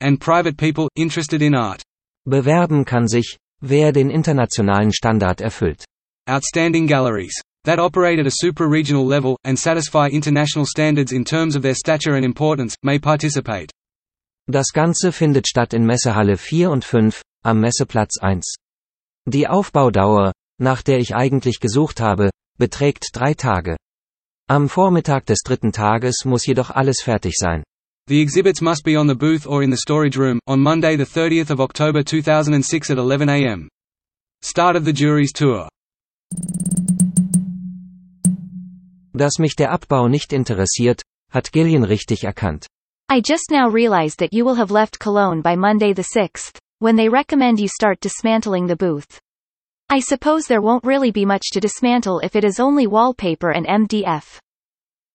and 0.00 0.20
private 0.20 0.56
people 0.56 0.88
interested 0.96 1.42
in 1.42 1.54
art. 1.54 1.82
Bewerben 2.26 2.84
kann 2.84 3.06
sich, 3.06 3.36
wer 3.60 3.92
den 3.92 4.10
internationalen 4.10 4.92
Standard 4.92 5.40
erfüllt. 5.40 5.84
Outstanding 6.28 6.86
galleries 6.86 7.34
that 7.64 7.78
operate 7.78 8.18
at 8.18 8.26
a 8.26 8.30
supra-regional 8.30 9.04
level, 9.04 9.36
and 9.44 9.58
satisfy 9.58 10.08
international 10.08 10.64
standards 10.64 11.12
in 11.12 11.24
terms 11.24 11.56
of 11.56 11.62
their 11.62 11.74
stature 11.74 12.16
and 12.16 12.24
importance, 12.24 12.74
may 12.82 12.98
participate. 12.98 13.70
Das 14.50 14.72
Ganze 14.72 15.12
findet 15.12 15.46
statt 15.46 15.74
in 15.74 15.84
Messehalle 15.84 16.38
4 16.38 16.70
und 16.70 16.84
5, 16.84 17.22
am 17.44 17.60
Messeplatz 17.60 18.18
1. 18.22 18.46
Die 19.28 19.46
Aufbaudauer, 19.46 20.32
nach 20.60 20.82
der 20.82 20.98
ich 20.98 21.14
eigentlich 21.14 21.58
gesucht 21.60 22.00
habe, 22.00 22.30
beträgt 22.58 23.08
drei 23.12 23.34
Tage. 23.34 23.76
Am 24.48 24.68
Vormittag 24.68 25.26
des 25.26 25.38
dritten 25.44 25.72
Tages 25.72 26.24
muss 26.24 26.46
jedoch 26.46 26.70
alles 26.70 27.02
fertig 27.02 27.34
sein. 27.36 27.62
The 28.08 28.20
exhibits 28.20 28.60
must 28.60 28.84
be 28.84 28.98
on 28.98 29.08
the 29.08 29.14
booth 29.14 29.46
or 29.46 29.62
in 29.62 29.70
the 29.70 29.78
storage 29.78 30.18
room, 30.18 30.40
on 30.46 30.60
Monday 30.60 30.96
30 30.96 31.50
October 31.60 32.04
2006 32.04 32.90
at 32.90 32.98
11 32.98 33.28
am. 33.28 33.68
Start 34.42 34.76
of 34.76 34.84
the 34.84 34.92
jury's 34.92 35.32
tour. 35.32 35.68
Dass 39.12 39.38
mich 39.38 39.54
der 39.54 39.70
Abbau 39.70 40.08
nicht 40.08 40.32
interessiert, 40.32 41.02
hat 41.30 41.52
Gillian 41.52 41.84
richtig 41.84 42.24
erkannt. 42.24 42.66
I 43.08 43.20
just 43.24 43.50
now 43.50 43.68
realized 43.68 44.18
that 44.18 44.32
you 44.32 44.44
will 44.44 44.56
have 44.56 44.72
left 44.72 44.98
Cologne 44.98 45.42
by 45.42 45.56
Monday 45.56 45.92
the 45.92 46.06
6th, 46.14 46.58
when 46.80 46.96
they 46.96 47.08
recommend 47.08 47.60
you 47.60 47.68
start 47.68 48.00
dismantling 48.00 48.66
the 48.66 48.76
booth. 48.76 49.20
I 49.92 49.98
suppose 49.98 50.46
there 50.46 50.62
won't 50.62 50.84
really 50.84 51.10
be 51.10 51.24
much 51.24 51.50
to 51.50 51.58
dismantle 51.58 52.20
if 52.20 52.36
it 52.36 52.44
is 52.44 52.60
only 52.60 52.86
wallpaper 52.86 53.50
and 53.50 53.66
MDF. 53.66 54.38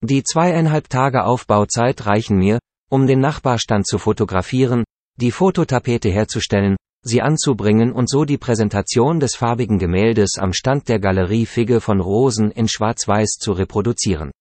Die 0.03 0.21
zweieinhalb 0.21 0.89
Tage 0.89 1.23
Aufbauzeit 1.23 2.05
reichen 2.05 2.37
mir, 2.37 2.59
um 2.91 3.07
den 3.07 3.21
Nachbarstand 3.21 3.87
zu 3.87 3.97
fotografieren, 3.97 4.83
die 5.15 5.31
Fototapete 5.31 6.09
herzustellen, 6.09 6.75
sie 7.05 7.21
anzubringen 7.21 7.93
und 7.93 8.09
so 8.09 8.25
die 8.25 8.37
Präsentation 8.37 9.21
des 9.21 9.37
farbigen 9.37 9.79
Gemäldes 9.79 10.37
am 10.37 10.51
Stand 10.51 10.89
der 10.89 10.99
Galerie 10.99 11.45
Figge 11.45 11.79
von 11.79 12.01
Rosen 12.01 12.51
in 12.51 12.67
Schwarz-Weiß 12.67 13.37
zu 13.39 13.53
reproduzieren. 13.53 14.31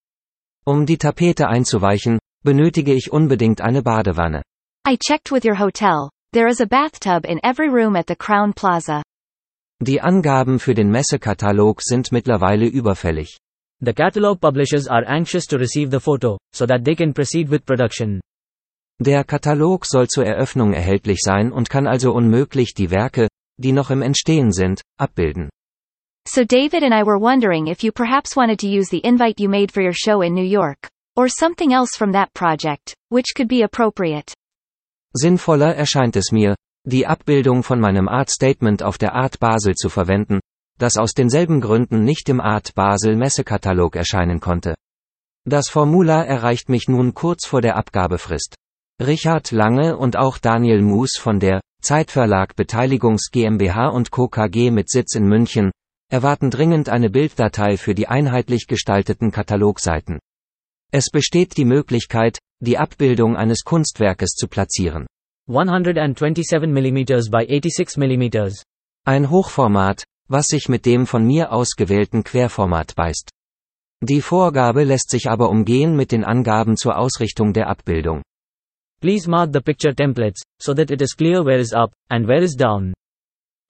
Um 0.64 0.84
die 0.84 0.98
Tapete 0.98 1.46
einzuweichen, 1.46 2.18
benötige 2.42 2.92
ich 2.92 3.12
unbedingt 3.12 3.60
eine 3.60 3.82
Badewanne. 3.82 4.42
I 4.84 4.96
checked 4.96 5.30
with 5.30 5.44
your 5.44 5.60
hotel. 5.60 6.10
There 6.32 6.48
is 6.48 6.60
a 6.60 6.66
bathtub 6.66 7.24
in 7.24 7.38
every 7.44 7.68
room 7.68 7.94
at 7.94 8.08
the 8.08 8.16
Crown 8.16 8.52
Plaza. 8.52 9.04
Die 9.86 10.00
Angaben 10.00 10.60
für 10.60 10.72
den 10.72 10.90
Messekatalog 10.90 11.82
sind 11.82 12.10
mittlerweile 12.10 12.64
überfällig. 12.64 13.36
The 13.80 13.92
catalog 13.92 14.40
publishers 14.40 14.88
are 14.88 15.06
anxious 15.06 15.44
to 15.48 15.58
receive 15.58 15.90
the 15.90 16.00
photo, 16.00 16.38
so 16.54 16.64
that 16.64 16.86
they 16.86 16.94
can 16.94 17.12
proceed 17.12 17.50
with 17.50 17.66
production. 17.66 18.18
Der 18.98 19.24
Katalog 19.24 19.84
soll 19.84 20.08
zur 20.08 20.24
Eröffnung 20.24 20.72
erhältlich 20.72 21.18
sein 21.20 21.52
und 21.52 21.68
kann 21.68 21.86
also 21.86 22.12
unmöglich 22.12 22.72
die 22.72 22.90
Werke, 22.90 23.28
die 23.58 23.72
noch 23.72 23.90
im 23.90 24.00
Entstehen 24.00 24.52
sind, 24.52 24.80
abbilden. 24.98 25.50
So 26.26 26.44
David 26.44 26.82
and 26.82 26.94
I 26.94 27.04
were 27.04 27.20
wondering 27.20 27.66
if 27.66 27.82
you 27.82 27.92
perhaps 27.92 28.34
wanted 28.34 28.60
to 28.60 28.66
use 28.66 28.88
the 28.88 29.06
invite 29.06 29.38
you 29.38 29.50
made 29.50 29.70
for 29.70 29.82
your 29.82 29.92
show 29.92 30.22
in 30.22 30.32
New 30.32 30.48
York. 30.48 30.88
Or 31.14 31.28
something 31.28 31.74
else 31.74 31.94
from 31.94 32.12
that 32.12 32.32
project, 32.32 32.94
which 33.10 33.34
could 33.36 33.48
be 33.48 33.62
appropriate. 33.62 34.32
Sinnvoller 35.12 35.74
erscheint 35.74 36.16
es 36.16 36.32
mir, 36.32 36.54
die 36.86 37.06
Abbildung 37.06 37.62
von 37.62 37.80
meinem 37.80 38.08
Art 38.08 38.30
Statement 38.30 38.82
auf 38.82 38.98
der 38.98 39.14
Art 39.14 39.38
Basel 39.40 39.74
zu 39.74 39.88
verwenden, 39.88 40.40
das 40.78 40.96
aus 40.96 41.12
denselben 41.12 41.60
Gründen 41.60 42.04
nicht 42.04 42.28
im 42.28 42.40
Art 42.40 42.74
Basel 42.74 43.16
Messekatalog 43.16 43.96
erscheinen 43.96 44.40
konnte. 44.40 44.74
Das 45.46 45.68
Formular 45.68 46.26
erreicht 46.26 46.68
mich 46.68 46.88
nun 46.88 47.14
kurz 47.14 47.46
vor 47.46 47.60
der 47.60 47.76
Abgabefrist. 47.76 48.54
Richard 49.00 49.50
Lange 49.50 49.96
und 49.96 50.16
auch 50.16 50.38
Daniel 50.38 50.82
Moos 50.82 51.16
von 51.18 51.40
der 51.40 51.60
Zeitverlag 51.82 52.56
Beteiligungs 52.56 53.30
GmbH 53.30 53.88
und 53.88 54.10
Co. 54.10 54.28
KG 54.28 54.70
mit 54.70 54.88
Sitz 54.88 55.14
in 55.14 55.26
München 55.26 55.70
erwarten 56.10 56.50
dringend 56.50 56.88
eine 56.88 57.10
Bilddatei 57.10 57.76
für 57.76 57.94
die 57.94 58.08
einheitlich 58.08 58.66
gestalteten 58.66 59.32
Katalogseiten. 59.32 60.18
Es 60.92 61.10
besteht 61.10 61.56
die 61.56 61.64
Möglichkeit, 61.64 62.38
die 62.60 62.78
Abbildung 62.78 63.36
eines 63.36 63.64
Kunstwerkes 63.64 64.30
zu 64.30 64.48
platzieren. 64.48 65.06
127 65.46 66.72
mm 66.72 67.30
by 67.30 67.44
86 67.44 67.98
mm. 67.98 68.48
Ein 69.04 69.28
Hochformat, 69.28 70.04
was 70.26 70.46
sich 70.46 70.70
mit 70.70 70.86
dem 70.86 71.06
von 71.06 71.26
mir 71.26 71.52
ausgewählten 71.52 72.24
Querformat 72.24 72.94
beißt. 72.94 73.28
Die 74.00 74.22
Vorgabe 74.22 74.84
lässt 74.84 75.10
sich 75.10 75.28
aber 75.28 75.50
umgehen 75.50 75.96
mit 75.96 76.12
den 76.12 76.24
Angaben 76.24 76.78
zur 76.78 76.96
Ausrichtung 76.96 77.52
der 77.52 77.68
Abbildung. 77.68 78.22
Please 79.02 79.28
mark 79.28 79.50
the 79.52 79.60
picture 79.60 79.94
templates, 79.94 80.40
so 80.58 80.72
that 80.72 80.90
it 80.90 81.02
is 81.02 81.14
clear 81.14 81.44
where 81.44 81.58
is 81.58 81.74
up, 81.74 81.92
and 82.08 82.26
where 82.26 82.42
is 82.42 82.56
down. 82.56 82.94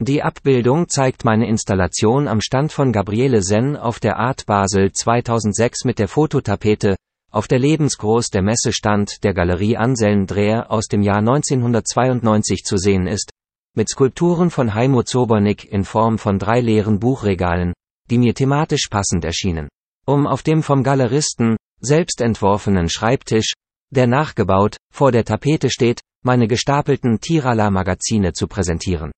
Die 0.00 0.22
Abbildung 0.22 0.88
zeigt 0.88 1.24
meine 1.24 1.48
Installation 1.48 2.28
am 2.28 2.40
Stand 2.40 2.72
von 2.72 2.92
Gabriele 2.92 3.42
Senn 3.42 3.76
auf 3.76 3.98
der 3.98 4.16
Art 4.16 4.46
Basel 4.46 4.92
2006 4.92 5.84
mit 5.84 5.98
der 5.98 6.06
Fototapete, 6.06 6.94
auf 7.34 7.48
der 7.48 7.58
lebensgroß 7.58 8.30
der 8.30 8.42
Messestand 8.42 9.24
der 9.24 9.34
Galerie 9.34 9.76
Anselm 9.76 10.26
Dreher 10.26 10.70
aus 10.70 10.86
dem 10.86 11.02
Jahr 11.02 11.18
1992 11.18 12.62
zu 12.62 12.76
sehen 12.76 13.08
ist, 13.08 13.32
mit 13.74 13.88
Skulpturen 13.88 14.50
von 14.50 14.72
Heimo 14.72 15.02
Zobernick 15.02 15.64
in 15.64 15.82
Form 15.82 16.18
von 16.18 16.38
drei 16.38 16.60
leeren 16.60 17.00
Buchregalen, 17.00 17.72
die 18.08 18.18
mir 18.18 18.34
thematisch 18.34 18.86
passend 18.88 19.24
erschienen. 19.24 19.68
Um 20.06 20.28
auf 20.28 20.44
dem 20.44 20.62
vom 20.62 20.84
Galeristen, 20.84 21.56
selbst 21.80 22.20
entworfenen 22.20 22.88
Schreibtisch, 22.88 23.54
der 23.90 24.06
nachgebaut, 24.06 24.76
vor 24.92 25.10
der 25.10 25.24
Tapete 25.24 25.70
steht, 25.70 26.02
meine 26.22 26.46
gestapelten 26.46 27.18
Tirala-Magazine 27.18 28.32
zu 28.32 28.46
präsentieren. 28.46 29.10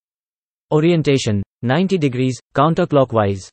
Orientation, 0.71 1.43
90 1.63 2.01
degrees, 2.01 2.41
counterclockwise. 2.55 3.51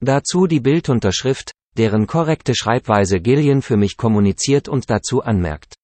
Dazu 0.00 0.46
die 0.46 0.60
Bildunterschrift, 0.60 1.52
deren 1.76 2.06
korrekte 2.06 2.54
Schreibweise 2.54 3.20
Gillian 3.20 3.62
für 3.62 3.76
mich 3.76 3.96
kommuniziert 3.96 4.68
und 4.68 4.90
dazu 4.90 5.22
anmerkt. 5.22 5.74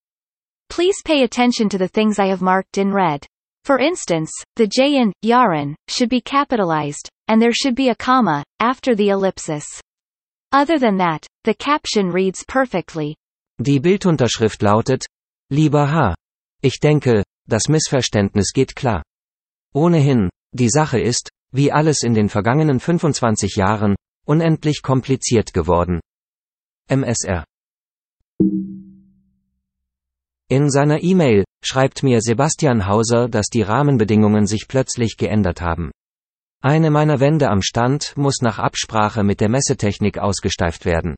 Please 0.69 1.03
pay 1.05 1.23
attention 1.23 1.69
to 1.69 1.79
the 1.79 1.89
things 1.89 2.19
I 2.19 2.29
have 2.29 2.43
marked 2.43 2.79
in 2.79 2.93
red. 2.93 3.27
For 3.65 3.79
instance, 3.79 4.33
the 4.57 4.67
J 4.67 4.97
in 4.97 5.13
Yaren 5.25 5.75
should 5.89 6.09
be 6.09 6.21
capitalized, 6.21 7.09
and 7.29 7.41
there 7.41 7.53
should 7.53 7.77
be 7.77 7.91
a 7.91 7.95
comma 7.95 8.43
after 8.61 8.97
the 8.97 9.11
ellipsis. 9.11 9.67
Other 10.53 10.79
than 10.79 10.99
that, 10.99 11.27
the 11.45 11.55
caption 11.55 12.11
reads 12.11 12.45
perfectly. 12.45 13.15
Die 13.61 13.79
Bildunterschrift 13.79 14.63
lautet, 14.63 15.07
Lieber 15.51 15.87
H. 15.93 16.15
Ich 16.63 16.81
denke, 16.81 17.23
das 17.47 17.69
Missverständnis 17.69 18.53
geht 18.53 18.75
klar. 18.75 19.03
Ohnehin, 19.75 20.31
die 20.53 20.69
Sache 20.69 20.99
ist, 20.99 21.29
wie 21.53 21.71
alles 21.71 22.03
in 22.03 22.15
den 22.15 22.29
vergangenen 22.29 22.81
25 22.81 23.57
Jahren, 23.57 23.95
unendlich 24.27 24.83
kompliziert 24.83 25.53
geworden. 25.53 26.01
MSR. 26.89 27.45
In 30.49 30.71
seiner 30.71 31.03
E-Mail 31.03 31.45
schreibt 31.65 32.03
mir 32.03 32.21
Sebastian 32.21 32.87
Hauser, 32.87 33.29
dass 33.29 33.47
die 33.47 33.63
Rahmenbedingungen 33.63 34.47
sich 34.47 34.67
plötzlich 34.69 35.17
geändert 35.17 35.61
haben. 35.61 35.91
Eine 36.61 36.91
meiner 36.91 37.21
Wände 37.21 37.49
am 37.49 37.63
Stand 37.63 38.17
muss 38.17 38.43
nach 38.43 38.59
Absprache 38.59 39.25
mit 39.25 39.41
der 39.41 39.49
Messetechnik 39.49 40.19
ausgesteift 40.19 40.85
werden. 40.85 41.17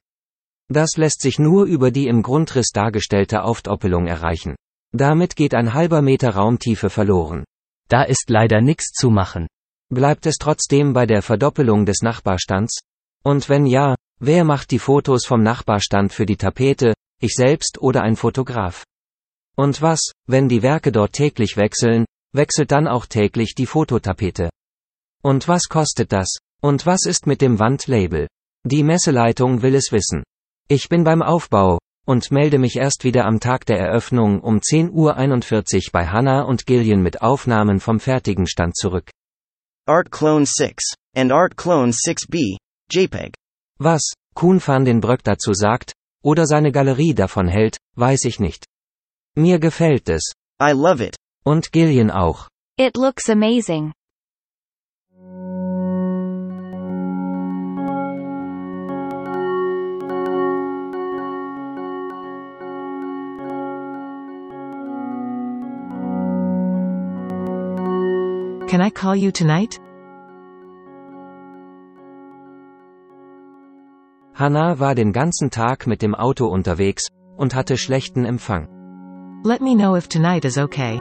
Das 0.69 0.97
lässt 0.97 1.21
sich 1.21 1.38
nur 1.38 1.64
über 1.67 1.90
die 1.90 2.07
im 2.07 2.23
Grundriss 2.23 2.69
dargestellte 2.73 3.43
Aufdoppelung 3.43 4.07
erreichen. 4.07 4.55
Damit 4.93 5.37
geht 5.37 5.55
ein 5.55 5.75
halber 5.75 6.01
Meter 6.01 6.31
Raumtiefe 6.31 6.88
verloren. 6.88 7.45
Da 7.88 8.05
ist 8.05 8.31
leider 8.31 8.61
nichts 8.61 8.93
zu 8.93 9.11
machen. 9.11 9.49
Bleibt 9.90 10.25
es 10.27 10.37
trotzdem 10.37 10.93
bei 10.93 11.05
der 11.05 11.21
Verdoppelung 11.21 11.85
des 11.85 12.01
Nachbarstands? 12.01 12.79
Und 13.24 13.48
wenn 13.48 13.64
ja, 13.64 13.96
wer 14.20 14.44
macht 14.44 14.70
die 14.70 14.78
Fotos 14.78 15.24
vom 15.24 15.42
Nachbarstand 15.42 16.12
für 16.12 16.26
die 16.26 16.37
Tapete, 16.37 16.92
ich 17.20 17.34
selbst 17.34 17.80
oder 17.80 18.02
ein 18.02 18.16
Fotograf? 18.16 18.84
Und 19.56 19.80
was, 19.80 20.12
wenn 20.26 20.48
die 20.48 20.62
Werke 20.62 20.92
dort 20.92 21.12
täglich 21.14 21.56
wechseln, 21.56 22.04
wechselt 22.32 22.70
dann 22.70 22.87
auch 22.87 23.06
täglich 23.06 23.54
die 23.54 23.66
Fototapete? 23.66 24.50
Und 25.22 25.48
was 25.48 25.64
kostet 25.68 26.12
das? 26.12 26.37
Und 26.60 26.84
was 26.87 27.06
ist 27.06 27.26
mit 27.26 27.40
dem 27.40 27.58
Wandlabel? 27.58 28.26
Die 28.66 28.82
Messeleitung 28.82 29.62
will 29.62 29.74
es 29.74 29.90
wissen. 29.90 30.22
Ich 30.68 30.88
bin 30.88 31.04
beim 31.04 31.22
Aufbau 31.22 31.78
und 32.06 32.30
melde 32.30 32.58
mich 32.58 32.76
erst 32.76 33.04
wieder 33.04 33.24
am 33.24 33.40
Tag 33.40 33.64
der 33.66 33.78
Eröffnung 33.78 34.40
um 34.40 34.58
10.41 34.58 34.92
Uhr 34.92 35.92
bei 35.92 36.06
Hannah 36.08 36.42
und 36.42 36.66
Gillian 36.66 37.02
mit 37.02 37.22
Aufnahmen 37.22 37.80
vom 37.80 38.00
fertigen 38.00 38.46
Stand 38.46 38.76
zurück. 38.76 39.10
Art 39.87 40.10
Clone 40.10 40.46
6 40.46 40.94
and 41.14 41.32
Art 41.32 41.56
Clone 41.56 41.92
6b, 41.92 42.56
JPEG. 42.94 43.35
Was 43.80 44.02
Kuhn 44.35 44.61
van 44.61 44.85
den 44.85 45.00
Bröck 45.00 45.24
dazu 45.24 45.52
sagt, 45.52 45.94
oder 46.22 46.46
seine 46.46 46.70
Galerie 46.70 47.12
davon 47.12 47.48
hält, 47.48 47.78
weiß 47.96 48.24
ich 48.24 48.38
nicht. 48.38 48.66
Mir 49.35 49.59
gefällt 49.59 50.09
es. 50.09 50.33
I 50.62 50.70
love 50.70 51.04
it. 51.04 51.16
Und 51.44 51.72
Gillian 51.72 52.12
auch. 52.12 52.48
It 52.78 52.96
looks 52.96 53.28
amazing. 53.28 53.92
Can 68.68 68.80
I 68.80 68.90
call 68.90 69.16
you 69.16 69.33
tonight? 69.33 69.80
Hannah 74.35 74.81
war 74.81 74.97
den 74.97 75.12
ganzen 75.12 75.51
Tag 75.51 75.87
mit 75.87 76.03
dem 76.03 76.14
Auto 76.14 76.47
unterwegs 76.47 77.07
und 77.37 77.55
hatte 77.55 77.77
schlechten 77.77 78.25
Empfang. 78.25 78.68
Let 79.44 79.61
me 79.61 79.77
know 79.77 79.94
if 79.94 80.09
tonight 80.09 80.44
is 80.44 80.59
okay. 80.59 81.01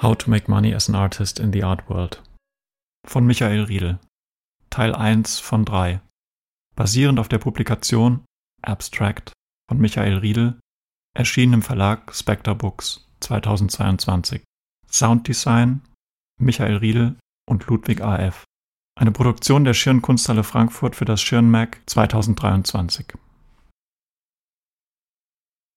How 0.00 0.16
to 0.16 0.30
Make 0.30 0.48
Money 0.48 0.72
as 0.72 0.88
an 0.88 0.94
Artist 0.94 1.40
in 1.40 1.52
the 1.52 1.64
Art 1.64 1.90
World 1.90 2.22
von 3.04 3.26
Michael 3.26 3.64
Riedel. 3.64 3.98
Teil 4.70 4.94
1 4.94 5.40
von 5.40 5.64
3 5.64 6.00
Basierend 6.76 7.18
auf 7.18 7.26
der 7.26 7.38
Publikation 7.38 8.24
Abstract 8.62 9.32
von 9.68 9.78
Michael 9.80 10.18
Riedel 10.18 10.60
erschienen 11.16 11.54
im 11.54 11.62
Verlag 11.62 12.14
Spectre 12.14 12.54
Books 12.54 13.08
2022 13.18 14.44
Sounddesign 14.88 15.82
Michael 16.40 16.76
Riedel 16.76 17.16
und 17.50 17.66
Ludwig 17.66 18.00
AF 18.00 18.44
eine 18.94 19.10
Produktion 19.10 19.64
der 19.64 19.74
Schirn 19.74 20.00
Kunsthalle 20.00 20.44
Frankfurt 20.44 20.94
für 20.94 21.06
das 21.06 21.20
Schirn 21.20 21.50
Mac 21.50 21.80
2023 21.86 23.14